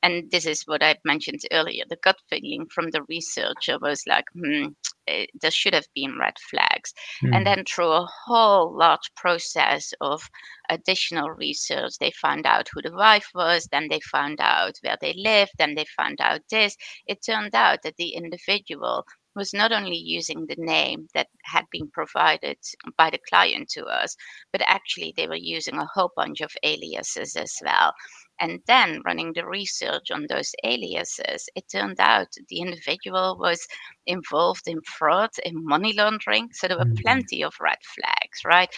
And 0.04 0.30
this 0.32 0.45
is 0.45 0.63
what 0.67 0.84
I 0.84 0.97
mentioned 1.06 1.41
earlier. 1.51 1.84
The 1.88 1.97
gut 1.97 2.17
feeling 2.30 2.67
from 2.67 2.89
the 2.89 3.04
researcher 3.10 3.77
was 3.80 4.06
like, 4.08 4.25
hmm, 4.34 4.67
it, 5.08 5.12
eh, 5.12 5.25
there 5.41 5.51
should 5.51 5.73
have 5.73 5.88
been 5.95 6.17
red 6.19 6.38
flags. 6.39 6.93
Mm. 7.23 7.36
And 7.36 7.47
then 7.47 7.63
through 7.65 7.91
a 7.91 8.10
whole 8.25 8.75
large 8.75 9.13
process 9.15 9.93
of 10.01 10.27
additional 10.69 11.30
research, 11.30 11.93
they 11.99 12.12
found 12.12 12.45
out 12.45 12.69
who 12.71 12.82
the 12.82 12.95
wife 12.95 13.30
was, 13.34 13.67
then 13.71 13.88
they 13.89 13.99
found 13.99 14.39
out 14.41 14.77
where 14.82 14.97
they 15.01 15.13
lived, 15.13 15.51
then 15.58 15.75
they 15.75 15.86
found 15.97 16.19
out 16.21 16.41
this. 16.49 16.75
It 17.08 17.23
turned 17.23 17.56
out 17.56 17.80
that 17.84 17.97
the 17.97 18.10
individual 18.10 19.06
was 19.36 19.54
not 19.54 19.72
only 19.72 19.96
using 19.96 20.46
the 20.46 20.56
name 20.58 21.08
that 21.13 21.28
had 21.44 21.65
been 21.72 21.89
provided 21.89 22.58
by 22.98 23.10
the 23.10 23.20
client 23.30 23.70
to 23.70 23.86
us, 23.86 24.15
but 24.52 24.62
actually 24.65 25.13
they 25.15 25.28
were 25.28 25.36
using 25.36 25.78
a 25.78 25.89
whole 25.94 26.12
bunch 26.15 26.41
of 26.41 26.52
aliases 26.63 27.36
as 27.36 27.56
well. 27.63 27.94
And 28.39 28.60
then 28.65 29.02
running 29.06 29.34
the 29.34 29.46
research 29.46 30.10
on 30.12 30.26
those 30.28 30.52
aliases, 30.63 31.48
it 31.56 31.70
turned 31.72 32.00
out 32.00 32.28
the 32.50 32.60
individual 32.60 33.38
was 33.39 33.65
involved 34.08 34.67
in 34.67 34.82
fraud, 34.82 35.30
in 35.46 35.63
money 35.63 35.94
laundering. 35.94 36.50
So 36.52 36.67
there 36.67 36.78
were 36.78 36.86
mm-hmm. 36.86 37.04
plenty 37.04 37.44
of 37.44 37.54
red 37.62 37.78
flags, 37.84 38.39
right? 38.44 38.70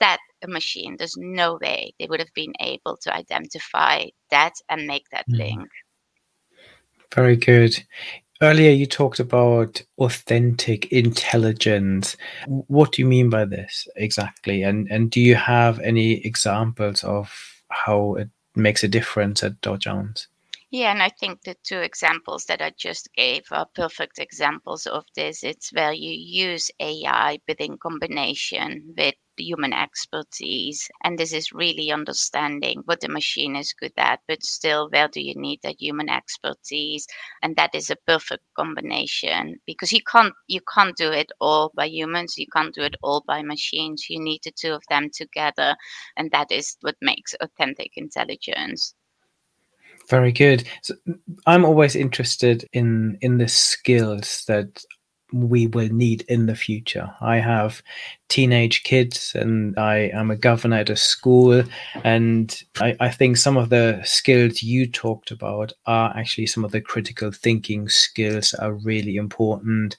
That 0.00 0.18
a 0.42 0.48
machine, 0.48 0.94
there's 0.96 1.16
no 1.16 1.58
way 1.60 1.92
they 1.98 2.06
would 2.06 2.20
have 2.20 2.32
been 2.34 2.52
able 2.60 2.96
to 3.02 3.14
identify 3.14 4.04
that 4.30 4.54
and 4.68 4.86
make 4.86 5.08
that 5.10 5.28
mm-hmm. 5.28 5.38
link. 5.38 5.68
Very 7.12 7.36
good 7.36 7.82
Earlier, 8.40 8.70
you 8.70 8.86
talked 8.86 9.18
about 9.18 9.82
authentic 9.98 10.92
intelligence. 10.92 12.16
What 12.46 12.92
do 12.92 13.02
you 13.02 13.06
mean 13.06 13.30
by 13.30 13.44
this 13.44 13.88
exactly? 13.96 14.62
And 14.62 14.86
and 14.90 15.10
do 15.10 15.20
you 15.20 15.34
have 15.34 15.80
any 15.80 16.24
examples 16.24 17.02
of 17.02 17.62
how 17.70 18.14
it 18.14 18.30
makes 18.54 18.84
a 18.84 18.88
difference 18.88 19.42
at 19.42 19.60
Dow 19.60 19.76
Jones? 19.76 20.28
Yeah, 20.70 20.92
and 20.92 21.02
I 21.02 21.10
think 21.10 21.42
the 21.42 21.56
two 21.62 21.80
examples 21.80 22.46
that 22.46 22.62
I 22.62 22.70
just 22.70 23.12
gave 23.12 23.42
are 23.52 23.66
perfect 23.74 24.18
examples 24.18 24.86
of 24.86 25.04
this. 25.14 25.44
It's 25.44 25.70
where 25.74 25.92
you 25.92 26.10
use 26.10 26.70
AI, 26.80 27.40
but 27.46 27.60
in 27.60 27.76
combination 27.76 28.94
with 28.96 29.14
human 29.36 29.74
expertise. 29.74 30.88
And 31.04 31.18
this 31.18 31.34
is 31.34 31.52
really 31.52 31.92
understanding 31.92 32.80
what 32.86 33.00
the 33.00 33.10
machine 33.10 33.56
is 33.56 33.74
good 33.74 33.92
at, 33.98 34.20
but 34.26 34.42
still, 34.42 34.88
where 34.88 35.06
do 35.08 35.20
you 35.20 35.34
need 35.34 35.60
that 35.64 35.82
human 35.82 36.08
expertise? 36.08 37.06
And 37.42 37.54
that 37.56 37.74
is 37.74 37.90
a 37.90 37.96
perfect 38.06 38.44
combination 38.56 39.60
because 39.66 39.92
you 39.92 40.00
can't 40.02 40.32
you 40.46 40.62
can't 40.62 40.96
do 40.96 41.12
it 41.12 41.30
all 41.40 41.72
by 41.74 41.84
humans. 41.90 42.38
You 42.38 42.46
can't 42.50 42.74
do 42.74 42.80
it 42.84 42.96
all 43.02 43.20
by 43.26 43.42
machines. 43.42 44.06
You 44.08 44.18
need 44.18 44.40
the 44.44 44.50
two 44.52 44.72
of 44.72 44.82
them 44.88 45.10
together, 45.12 45.76
and 46.16 46.30
that 46.30 46.50
is 46.50 46.78
what 46.80 46.96
makes 47.02 47.34
authentic 47.38 47.92
intelligence. 47.98 48.94
Very 50.08 50.32
good. 50.32 50.64
So 50.82 50.94
I'm 51.46 51.64
always 51.64 51.94
interested 51.94 52.66
in 52.72 53.18
in 53.20 53.38
the 53.38 53.48
skills 53.48 54.44
that 54.48 54.82
we 55.32 55.66
will 55.66 55.88
need 55.88 56.22
in 56.28 56.46
the 56.46 56.54
future. 56.54 57.10
I 57.20 57.36
have 57.38 57.82
teenage 58.28 58.82
kids 58.82 59.32
and 59.34 59.78
I 59.78 60.10
am 60.12 60.30
a 60.30 60.36
governor 60.36 60.78
at 60.78 60.90
a 60.90 60.96
school. 60.96 61.64
And 62.04 62.62
I, 62.80 62.96
I, 63.00 63.10
think 63.10 63.36
some 63.36 63.56
of 63.56 63.70
the 63.70 64.00
skills 64.04 64.62
you 64.62 64.86
talked 64.86 65.30
about 65.30 65.72
are 65.86 66.14
actually 66.16 66.46
some 66.46 66.64
of 66.64 66.72
the 66.72 66.80
critical 66.80 67.30
thinking 67.30 67.88
skills 67.88 68.54
are 68.54 68.74
really 68.74 69.16
important, 69.16 69.96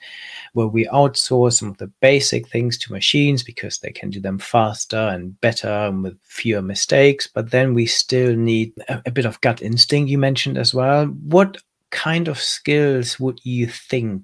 where 0.54 0.68
we 0.68 0.86
outsource 0.86 1.54
some 1.54 1.70
of 1.70 1.78
the 1.78 1.92
basic 2.02 2.48
things 2.48 2.78
to 2.80 2.94
machines 2.94 3.44
because 3.44 3.80
they 3.80 3.92
can 3.92 4.10
do 4.10 4.20
them 4.20 4.38
faster 4.38 4.98
and 4.98 5.40
better 5.42 5.68
and 5.68 6.04
with 6.04 6.20
fewer 6.24 6.62
mistakes. 6.62 7.28
But 7.28 7.52
then 7.52 7.74
we 7.74 7.86
still 7.86 8.36
need 8.36 8.74
a, 8.88 9.02
a 9.08 9.12
bit 9.12 9.26
of 9.26 9.42
gut 9.42 9.62
instinct, 9.62 10.10
you 10.10 10.18
mentioned 10.18 10.58
as 10.58 10.74
well. 10.74 11.06
What 11.06 11.58
kind 11.92 12.28
of 12.28 12.40
skills 12.40 13.20
would 13.20 13.40
you 13.44 13.68
think 13.68 14.24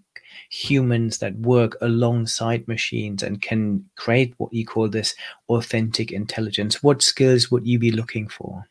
humans 0.50 1.20
that 1.20 1.36
work 1.38 1.78
alongside 1.82 2.68
machines 2.68 3.24
and 3.24 3.42
can 3.42 3.90
create 3.96 4.34
what 4.38 4.54
you 4.54 4.66
call 4.66 4.90
this 4.90 5.16
authentic 5.50 6.12
intelligence, 6.12 6.84
what 6.84 7.02
skills 7.02 7.52
would 7.52 7.66
you 7.68 7.80
be 7.80 7.92
looking 7.92 8.28
for? 8.28 8.66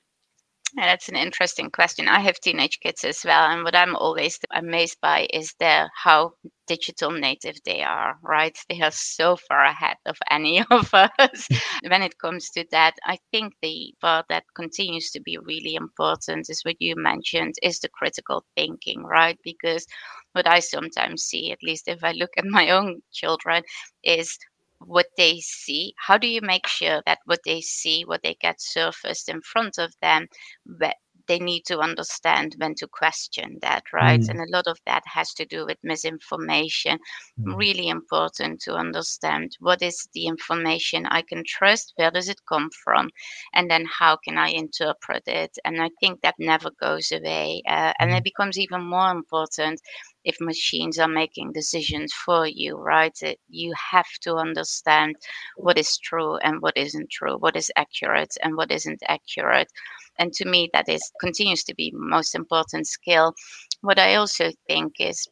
That's 0.76 1.08
an 1.08 1.14
interesting 1.14 1.70
question. 1.70 2.08
I 2.08 2.18
have 2.20 2.40
teenage 2.40 2.80
kids 2.80 3.04
as 3.04 3.24
well, 3.24 3.48
and 3.48 3.62
what 3.62 3.76
I'm 3.76 3.94
always 3.94 4.40
amazed 4.52 5.00
by 5.00 5.28
is 5.32 5.54
their 5.60 5.88
how 5.94 6.32
digital 6.66 7.12
native 7.12 7.56
they 7.64 7.82
are. 7.82 8.18
Right, 8.22 8.58
they 8.68 8.80
are 8.80 8.90
so 8.90 9.36
far 9.36 9.64
ahead 9.64 9.98
of 10.04 10.16
any 10.30 10.64
of 10.70 10.92
us 10.92 11.48
when 11.86 12.02
it 12.02 12.18
comes 12.18 12.50
to 12.50 12.64
that. 12.72 12.94
I 13.04 13.18
think 13.30 13.54
the 13.62 13.94
part 14.00 14.26
that 14.30 14.44
continues 14.56 15.12
to 15.12 15.20
be 15.20 15.38
really 15.38 15.76
important 15.76 16.50
is 16.50 16.64
what 16.64 16.80
you 16.80 16.96
mentioned 16.96 17.54
is 17.62 17.78
the 17.78 17.88
critical 17.88 18.44
thinking, 18.56 19.04
right? 19.04 19.38
Because 19.44 19.86
what 20.34 20.46
I 20.46 20.60
sometimes 20.60 21.22
see, 21.22 21.52
at 21.52 21.62
least 21.62 21.88
if 21.88 22.04
I 22.04 22.12
look 22.12 22.30
at 22.36 22.44
my 22.44 22.70
own 22.70 23.02
children, 23.12 23.62
is 24.02 24.38
what 24.86 25.06
they 25.16 25.40
see 25.40 25.94
how 25.96 26.18
do 26.18 26.26
you 26.26 26.40
make 26.42 26.66
sure 26.66 27.00
that 27.06 27.18
what 27.24 27.40
they 27.46 27.60
see 27.60 28.02
what 28.02 28.20
they 28.22 28.36
get 28.40 28.60
surfaced 28.60 29.30
in 29.30 29.40
front 29.40 29.78
of 29.78 29.94
them 30.02 30.26
that 30.66 30.96
they 31.26 31.38
need 31.38 31.62
to 31.66 31.78
understand 31.78 32.54
when 32.58 32.74
to 32.74 32.86
question 32.86 33.58
that, 33.62 33.84
right? 33.92 34.20
Mm. 34.20 34.28
And 34.30 34.40
a 34.40 34.56
lot 34.56 34.66
of 34.66 34.78
that 34.86 35.02
has 35.06 35.32
to 35.34 35.44
do 35.46 35.64
with 35.66 35.78
misinformation. 35.82 36.98
Mm. 37.40 37.56
Really 37.56 37.88
important 37.88 38.60
to 38.62 38.74
understand 38.74 39.56
what 39.60 39.82
is 39.82 40.08
the 40.12 40.26
information 40.26 41.06
I 41.06 41.22
can 41.22 41.42
trust, 41.46 41.94
where 41.96 42.10
does 42.10 42.28
it 42.28 42.40
come 42.46 42.70
from, 42.84 43.10
and 43.54 43.70
then 43.70 43.86
how 43.86 44.16
can 44.16 44.38
I 44.38 44.48
interpret 44.48 45.26
it? 45.26 45.56
And 45.64 45.80
I 45.80 45.90
think 46.00 46.20
that 46.20 46.34
never 46.38 46.70
goes 46.80 47.12
away. 47.12 47.62
Uh, 47.66 47.92
and 47.98 48.10
it 48.10 48.20
mm. 48.20 48.24
becomes 48.24 48.58
even 48.58 48.82
more 48.82 49.10
important 49.10 49.80
if 50.24 50.40
machines 50.40 50.98
are 50.98 51.08
making 51.08 51.52
decisions 51.52 52.12
for 52.12 52.46
you, 52.46 52.76
right? 52.76 53.16
It, 53.22 53.38
you 53.48 53.72
have 53.92 54.10
to 54.22 54.36
understand 54.36 55.16
what 55.56 55.78
is 55.78 55.98
true 55.98 56.36
and 56.38 56.60
what 56.60 56.76
isn't 56.76 57.10
true, 57.10 57.36
what 57.36 57.56
is 57.56 57.70
accurate 57.76 58.36
and 58.42 58.56
what 58.56 58.72
isn't 58.72 59.02
accurate. 59.06 59.70
And 60.18 60.32
to 60.34 60.44
me, 60.48 60.70
that 60.72 60.88
is 60.88 61.12
continues 61.20 61.64
to 61.64 61.74
be 61.74 61.92
most 61.94 62.34
important 62.34 62.86
skill. 62.86 63.34
What 63.82 63.98
I 63.98 64.14
also 64.16 64.50
think 64.66 64.94
is 64.98 65.28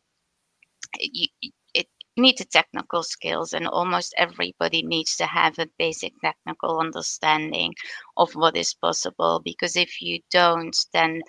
you, 0.99 1.29
it, 1.75 1.87
you 2.17 2.23
need 2.23 2.39
the 2.39 2.45
technical 2.45 3.03
skills, 3.03 3.53
and 3.53 3.67
almost 3.67 4.15
everybody 4.19 4.83
needs 4.83 5.17
to 5.17 5.27
have 5.27 5.59
a 5.59 5.69
basic 5.79 6.13
technical 6.21 6.81
understanding 6.81 7.75
of 8.17 8.33
what 8.35 8.57
is 8.57 8.75
possible. 8.75 9.41
Because 9.45 9.77
if 9.77 10.03
you 10.03 10.21
don't, 10.31 10.77
then 10.93 11.23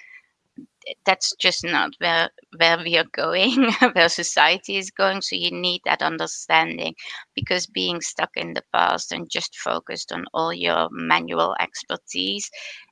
that's 1.05 1.33
just 1.37 1.63
not 1.63 1.91
where 1.99 2.29
where 2.57 2.77
we 2.77 2.97
are 2.97 3.07
going 3.13 3.71
where 3.93 4.09
society 4.09 4.77
is 4.77 4.91
going 4.91 5.21
so 5.21 5.35
you 5.35 5.51
need 5.51 5.81
that 5.85 6.01
understanding 6.01 6.93
because 7.35 7.65
being 7.67 8.01
stuck 8.01 8.29
in 8.35 8.53
the 8.53 8.63
past 8.73 9.11
and 9.11 9.29
just 9.29 9.57
focused 9.57 10.11
on 10.11 10.25
all 10.33 10.53
your 10.53 10.89
manual 10.91 11.55
expertise 11.59 12.49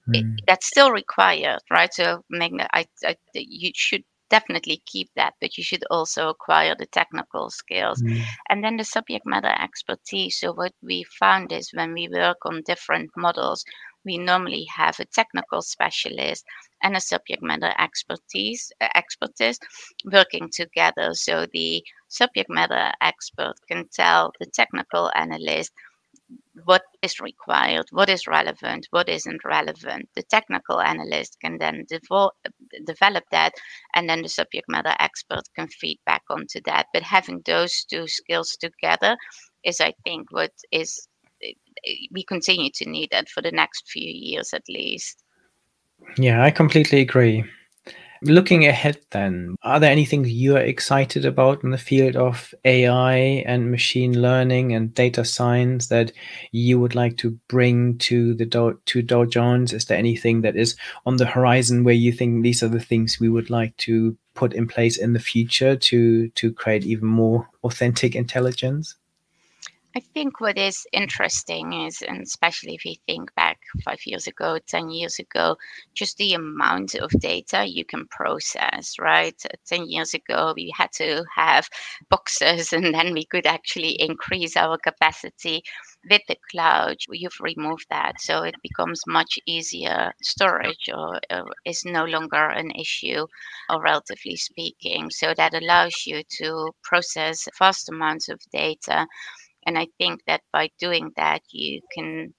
mm. 0.08 0.18
it, 0.18 0.42
that's 0.48 0.68
still 0.68 0.92
required 0.92 1.60
right 1.70 1.94
so 1.94 2.24
Magna, 2.30 2.68
I, 2.74 2.86
I, 3.06 3.16
you 3.34 3.72
should 3.76 4.04
definitely 4.30 4.82
keep 4.86 5.10
that 5.18 5.34
but 5.42 5.58
you 5.58 5.64
should 5.64 5.84
also 5.92 6.30
acquire 6.30 6.74
the 6.80 6.86
technical 6.86 7.50
skills 7.50 8.02
mm. 8.02 8.24
and 8.50 8.64
then 8.64 8.78
the 8.78 8.86
subject 8.86 9.26
matter 9.26 9.54
expertise 9.62 10.40
so 10.40 10.54
what 10.54 10.74
we 10.82 11.04
found 11.20 11.52
is 11.52 11.72
when 11.74 11.94
we 11.94 12.08
work 12.08 12.38
on 12.46 12.62
different 12.66 13.10
models 13.18 13.66
we 14.06 14.18
normally 14.18 14.66
have 14.74 15.00
a 15.00 15.06
technical 15.06 15.62
specialist 15.62 16.46
and 16.84 16.96
a 16.96 17.02
subject 17.02 17.42
matter 17.44 17.74
expertise 17.80 18.72
uh, 18.82 18.88
expertise 18.96 19.60
working 20.12 20.50
together 20.52 21.10
so 21.14 21.46
the 21.54 21.84
subject 22.08 22.50
matter 22.50 22.92
expert 23.02 23.54
can 23.68 23.88
tell 23.94 24.32
the 24.40 24.46
technical 24.48 25.12
analyst 25.16 25.72
what 26.66 26.84
is 27.02 27.20
required, 27.20 27.86
what 27.92 28.10
is 28.10 28.28
relevant, 28.28 28.88
what 28.92 29.10
isn't 29.10 29.42
relevant. 29.46 30.10
The 30.16 30.24
technical 30.24 30.82
analyst 30.82 31.38
can 31.40 31.58
then 31.58 31.86
devo- 31.92 32.32
develop 32.86 33.24
that, 33.32 33.54
and 33.96 34.10
then 34.10 34.22
the 34.22 34.30
subject 34.30 34.66
matter 34.68 34.94
expert 35.00 35.44
can 35.56 35.68
feed 35.68 36.00
back 36.06 36.24
onto 36.30 36.60
that. 36.66 36.88
But 36.94 37.04
having 37.04 37.42
those 37.46 37.86
two 37.86 38.08
skills 38.08 38.58
together 38.58 39.18
is, 39.64 39.80
I 39.82 39.94
think, 40.04 40.32
what 40.32 40.52
is 40.72 41.08
we 42.12 42.24
continue 42.24 42.70
to 42.76 42.90
need 42.90 43.10
that 43.12 43.30
for 43.30 43.42
the 43.42 43.52
next 43.52 43.90
few 43.90 44.10
years 44.10 44.54
at 44.54 44.64
least. 44.70 45.21
Yeah, 46.18 46.44
I 46.44 46.52
completely 46.52 47.02
agree. 47.02 47.44
Looking 48.24 48.66
ahead, 48.68 49.00
then, 49.12 49.56
are 49.64 49.80
there 49.80 49.92
anything 49.92 50.26
you 50.26 50.56
are 50.58 50.62
excited 50.62 51.26
about 51.26 51.64
in 51.64 51.72
the 51.72 51.78
field 51.78 52.16
of 52.16 52.54
AI 52.66 53.16
and 53.48 53.72
machine 53.72 54.22
learning 54.22 54.74
and 54.74 54.94
data 54.94 55.26
science 55.26 55.88
that 55.88 56.12
you 56.52 56.80
would 56.80 56.96
like 56.96 57.18
to 57.18 57.32
bring 57.50 57.98
to 58.00 58.36
the 58.36 58.46
Dow, 58.46 58.74
to 58.88 59.02
Dow 59.02 59.26
Jones? 59.26 59.74
Is 59.74 59.86
there 59.86 59.98
anything 59.98 60.42
that 60.42 60.56
is 60.56 60.76
on 61.06 61.18
the 61.18 61.26
horizon 61.28 61.84
where 61.84 61.96
you 61.96 62.12
think 62.12 62.44
these 62.44 62.64
are 62.64 62.70
the 62.70 62.80
things 62.80 63.20
we 63.20 63.30
would 63.30 63.50
like 63.50 63.78
to 63.78 64.18
put 64.36 64.54
in 64.54 64.68
place 64.68 64.98
in 64.98 65.14
the 65.14 65.20
future 65.20 65.76
to 65.78 66.30
to 66.30 66.54
create 66.54 66.86
even 66.86 67.08
more 67.08 67.50
authentic 67.64 68.16
intelligence? 68.16 68.96
I 69.94 70.00
think 70.00 70.40
what 70.40 70.58
is 70.58 70.88
interesting 70.94 71.74
is, 71.74 72.02
and 72.02 72.22
especially 72.22 72.76
if 72.76 72.86
you 72.86 72.96
think 73.06 73.34
back 73.36 73.60
five 73.84 74.00
years 74.06 74.26
ago, 74.26 74.58
10 74.66 74.90
years 74.90 75.20
ago, 75.20 75.58
just 75.94 76.16
the 76.18 76.34
amount 76.34 76.96
of 76.96 77.10
data 77.20 77.66
you 77.66 77.84
can 77.84 78.08
process, 78.08 78.98
right? 79.00 79.36
10 79.66 79.90
years 79.90 80.14
ago, 80.14 80.54
we 80.56 80.74
had 80.78 80.94
to 80.94 81.26
have 81.36 81.68
boxes 82.10 82.72
and 82.72 82.94
then 82.94 83.14
we 83.14 83.26
could 83.26 83.46
actually 83.46 83.92
increase 84.02 84.56
our 84.56 84.78
capacity. 84.78 85.62
With 86.10 86.22
the 86.28 86.38
cloud, 86.50 86.98
you've 87.10 87.40
removed 87.42 87.86
that. 87.90 88.20
So 88.22 88.44
it 88.44 88.56
becomes 88.64 89.02
much 89.08 89.38
easier. 89.46 90.14
Storage 90.24 90.90
or, 90.92 91.20
or 91.30 91.46
is 91.66 91.84
no 91.86 92.06
longer 92.06 92.50
an 92.50 92.72
issue, 92.72 93.28
or 93.70 93.82
relatively 93.82 94.38
speaking. 94.38 95.10
So 95.12 95.34
that 95.36 95.54
allows 95.54 96.06
you 96.08 96.24
to 96.40 96.72
process 96.82 97.48
vast 97.60 97.90
amounts 97.90 98.30
of 98.30 98.40
data 98.52 99.06
and 99.66 99.78
I 99.78 99.88
think 99.98 100.22
that 100.28 100.42
by 100.52 100.70
doing 100.80 101.12
that, 101.16 101.42
you 101.52 101.82
can 101.94 102.34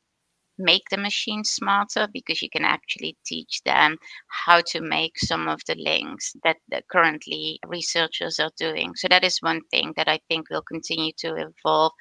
make 0.58 0.88
the 0.90 0.96
machine 0.96 1.44
smarter 1.44 2.06
because 2.12 2.42
you 2.42 2.50
can 2.50 2.64
actually 2.64 3.16
teach 3.24 3.62
them 3.64 3.96
how 4.28 4.60
to 4.66 4.80
make 4.80 5.18
some 5.18 5.48
of 5.48 5.60
the 5.66 5.74
links 5.76 6.34
that, 6.44 6.56
that, 6.68 6.86
currently 6.88 7.58
researchers 7.66 8.38
are 8.38 8.50
doing. 8.58 8.94
So 8.94 9.08
that 9.08 9.24
is 9.24 9.38
one 9.40 9.60
thing 9.70 9.92
that 9.96 10.08
I 10.08 10.20
think 10.28 10.50
will 10.50 10.62
continue 10.62 11.12
to 11.18 11.34
evolve. 11.36 11.92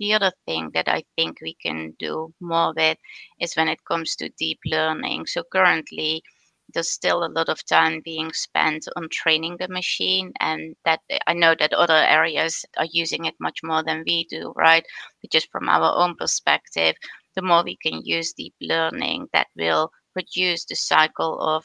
The 0.00 0.14
other 0.14 0.32
thing 0.46 0.70
that 0.74 0.88
I 0.88 1.04
think 1.16 1.38
we 1.40 1.54
can 1.54 1.94
do 1.98 2.34
more 2.40 2.74
with 2.76 2.98
is 3.40 3.54
when 3.54 3.68
it 3.68 3.84
comes 3.84 4.16
to 4.16 4.28
deep 4.30 4.58
learning. 4.66 5.26
So 5.26 5.42
currently 5.52 6.22
there's 6.74 6.90
still 6.90 7.24
a 7.24 7.34
lot 7.36 7.48
of 7.48 7.64
time 7.64 8.00
being 8.04 8.32
spent 8.32 8.86
on 8.96 9.08
training 9.10 9.56
the 9.58 9.68
machine 9.68 10.32
and 10.40 10.76
that 10.84 11.00
i 11.26 11.32
know 11.32 11.54
that 11.58 11.72
other 11.72 11.94
areas 11.94 12.64
are 12.76 12.88
using 12.90 13.24
it 13.24 13.34
much 13.40 13.60
more 13.62 13.82
than 13.82 14.02
we 14.06 14.24
do 14.24 14.52
right? 14.56 14.84
But 15.20 15.30
just 15.30 15.50
from 15.50 15.68
our 15.68 15.94
own 15.96 16.16
perspective 16.16 16.94
the 17.34 17.42
more 17.42 17.64
we 17.64 17.76
can 17.76 18.02
use 18.04 18.32
deep 18.32 18.54
learning 18.60 19.28
that 19.32 19.48
will 19.56 19.90
reduce 20.14 20.64
the 20.64 20.76
cycle 20.76 21.40
of 21.40 21.64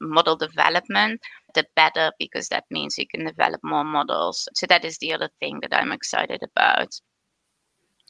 model 0.00 0.36
development 0.36 1.20
the 1.54 1.66
better 1.76 2.12
because 2.18 2.48
that 2.48 2.64
means 2.70 2.98
you 2.98 3.06
can 3.06 3.24
develop 3.24 3.60
more 3.62 3.84
models. 3.84 4.48
So 4.54 4.66
that 4.66 4.84
is 4.84 4.98
the 4.98 5.12
other 5.12 5.30
thing 5.40 5.60
that 5.62 5.74
i'm 5.74 5.92
excited 5.92 6.42
about. 6.42 6.88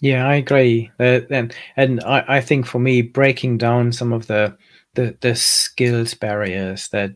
Yeah 0.00 0.26
i 0.26 0.36
agree. 0.36 0.90
Uh, 0.98 1.20
and 1.30 1.54
and 1.76 2.02
I, 2.04 2.24
I 2.28 2.40
think 2.40 2.66
for 2.66 2.78
me 2.78 3.02
breaking 3.02 3.58
down 3.58 3.92
some 3.92 4.12
of 4.12 4.26
the 4.26 4.56
the 4.94 5.16
the 5.20 5.34
skills 5.34 6.14
barriers 6.14 6.88
that 6.88 7.12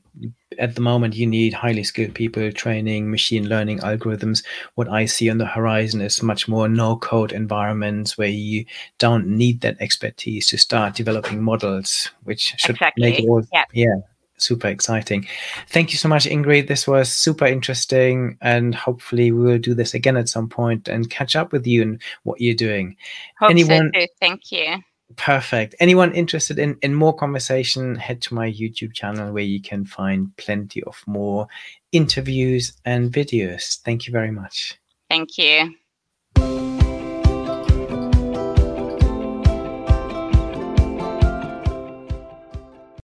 at 0.59 0.77
the 0.77 0.81
moment 0.81 1.17
you 1.17 1.27
need 1.27 1.53
highly 1.53 1.83
skilled 1.83 2.15
people 2.15 2.51
training 2.53 3.11
machine 3.11 3.49
learning 3.49 3.81
algorithms. 3.81 4.45
What 4.77 4.89
i 4.89 5.05
see 5.05 5.29
on 5.31 5.39
the 5.39 5.47
horizon 5.47 6.01
is 6.01 6.23
much 6.23 6.47
more 6.49 6.69
no 6.69 6.97
code 6.97 7.33
environments 7.33 8.17
where 8.17 8.29
you 8.29 8.65
don't 8.99 9.27
need 9.27 9.61
that 9.63 9.77
expertise 9.81 10.47
to 10.49 10.59
start 10.59 10.95
developing 10.95 11.43
models 11.43 12.11
which 12.23 12.55
should 12.59 12.77
exactly. 12.77 13.03
make 13.03 13.19
it 13.19 13.29
all 13.29 13.43
yeah. 13.53 13.65
yeah 13.73 13.97
super 14.37 14.69
exciting. 14.69 15.27
Thank 15.69 15.93
you 15.93 15.97
so 15.97 16.09
much 16.09 16.25
ingrid. 16.25 16.67
This 16.67 16.87
was 16.87 17.09
super 17.09 17.47
interesting 17.47 18.37
and 18.41 18.75
hopefully 18.75 19.31
we 19.31 19.45
will 19.45 19.59
do 19.59 19.75
this 19.75 19.95
again 19.95 20.17
at 20.17 20.29
some 20.29 20.49
point 20.49 20.89
and 20.89 21.09
catch 21.09 21.37
up 21.37 21.53
with 21.53 21.67
you 21.67 21.83
and 21.83 22.03
what 22.25 22.41
you're 22.41 22.55
doing. 22.55 22.97
Hope 23.39 23.51
anyone 23.51 23.91
so 23.95 24.07
thank 24.21 24.53
you 24.53 24.77
Perfect. 25.17 25.75
Anyone 25.81 26.13
interested 26.15 26.59
in, 26.59 26.77
in 26.83 26.95
more 26.95 27.15
conversation, 27.15 27.95
head 27.95 28.23
to 28.23 28.35
my 28.35 28.51
YouTube 28.51 28.95
channel 28.95 29.33
where 29.33 29.45
you 29.45 29.61
can 29.61 29.85
find 29.85 30.35
plenty 30.37 30.83
of 30.85 31.03
more 31.07 31.47
interviews 31.93 32.73
and 32.85 33.13
videos. 33.13 33.81
Thank 33.83 34.07
you 34.07 34.13
very 34.13 34.31
much. 34.31 34.79
Thank 35.09 35.39
you. 35.39 35.75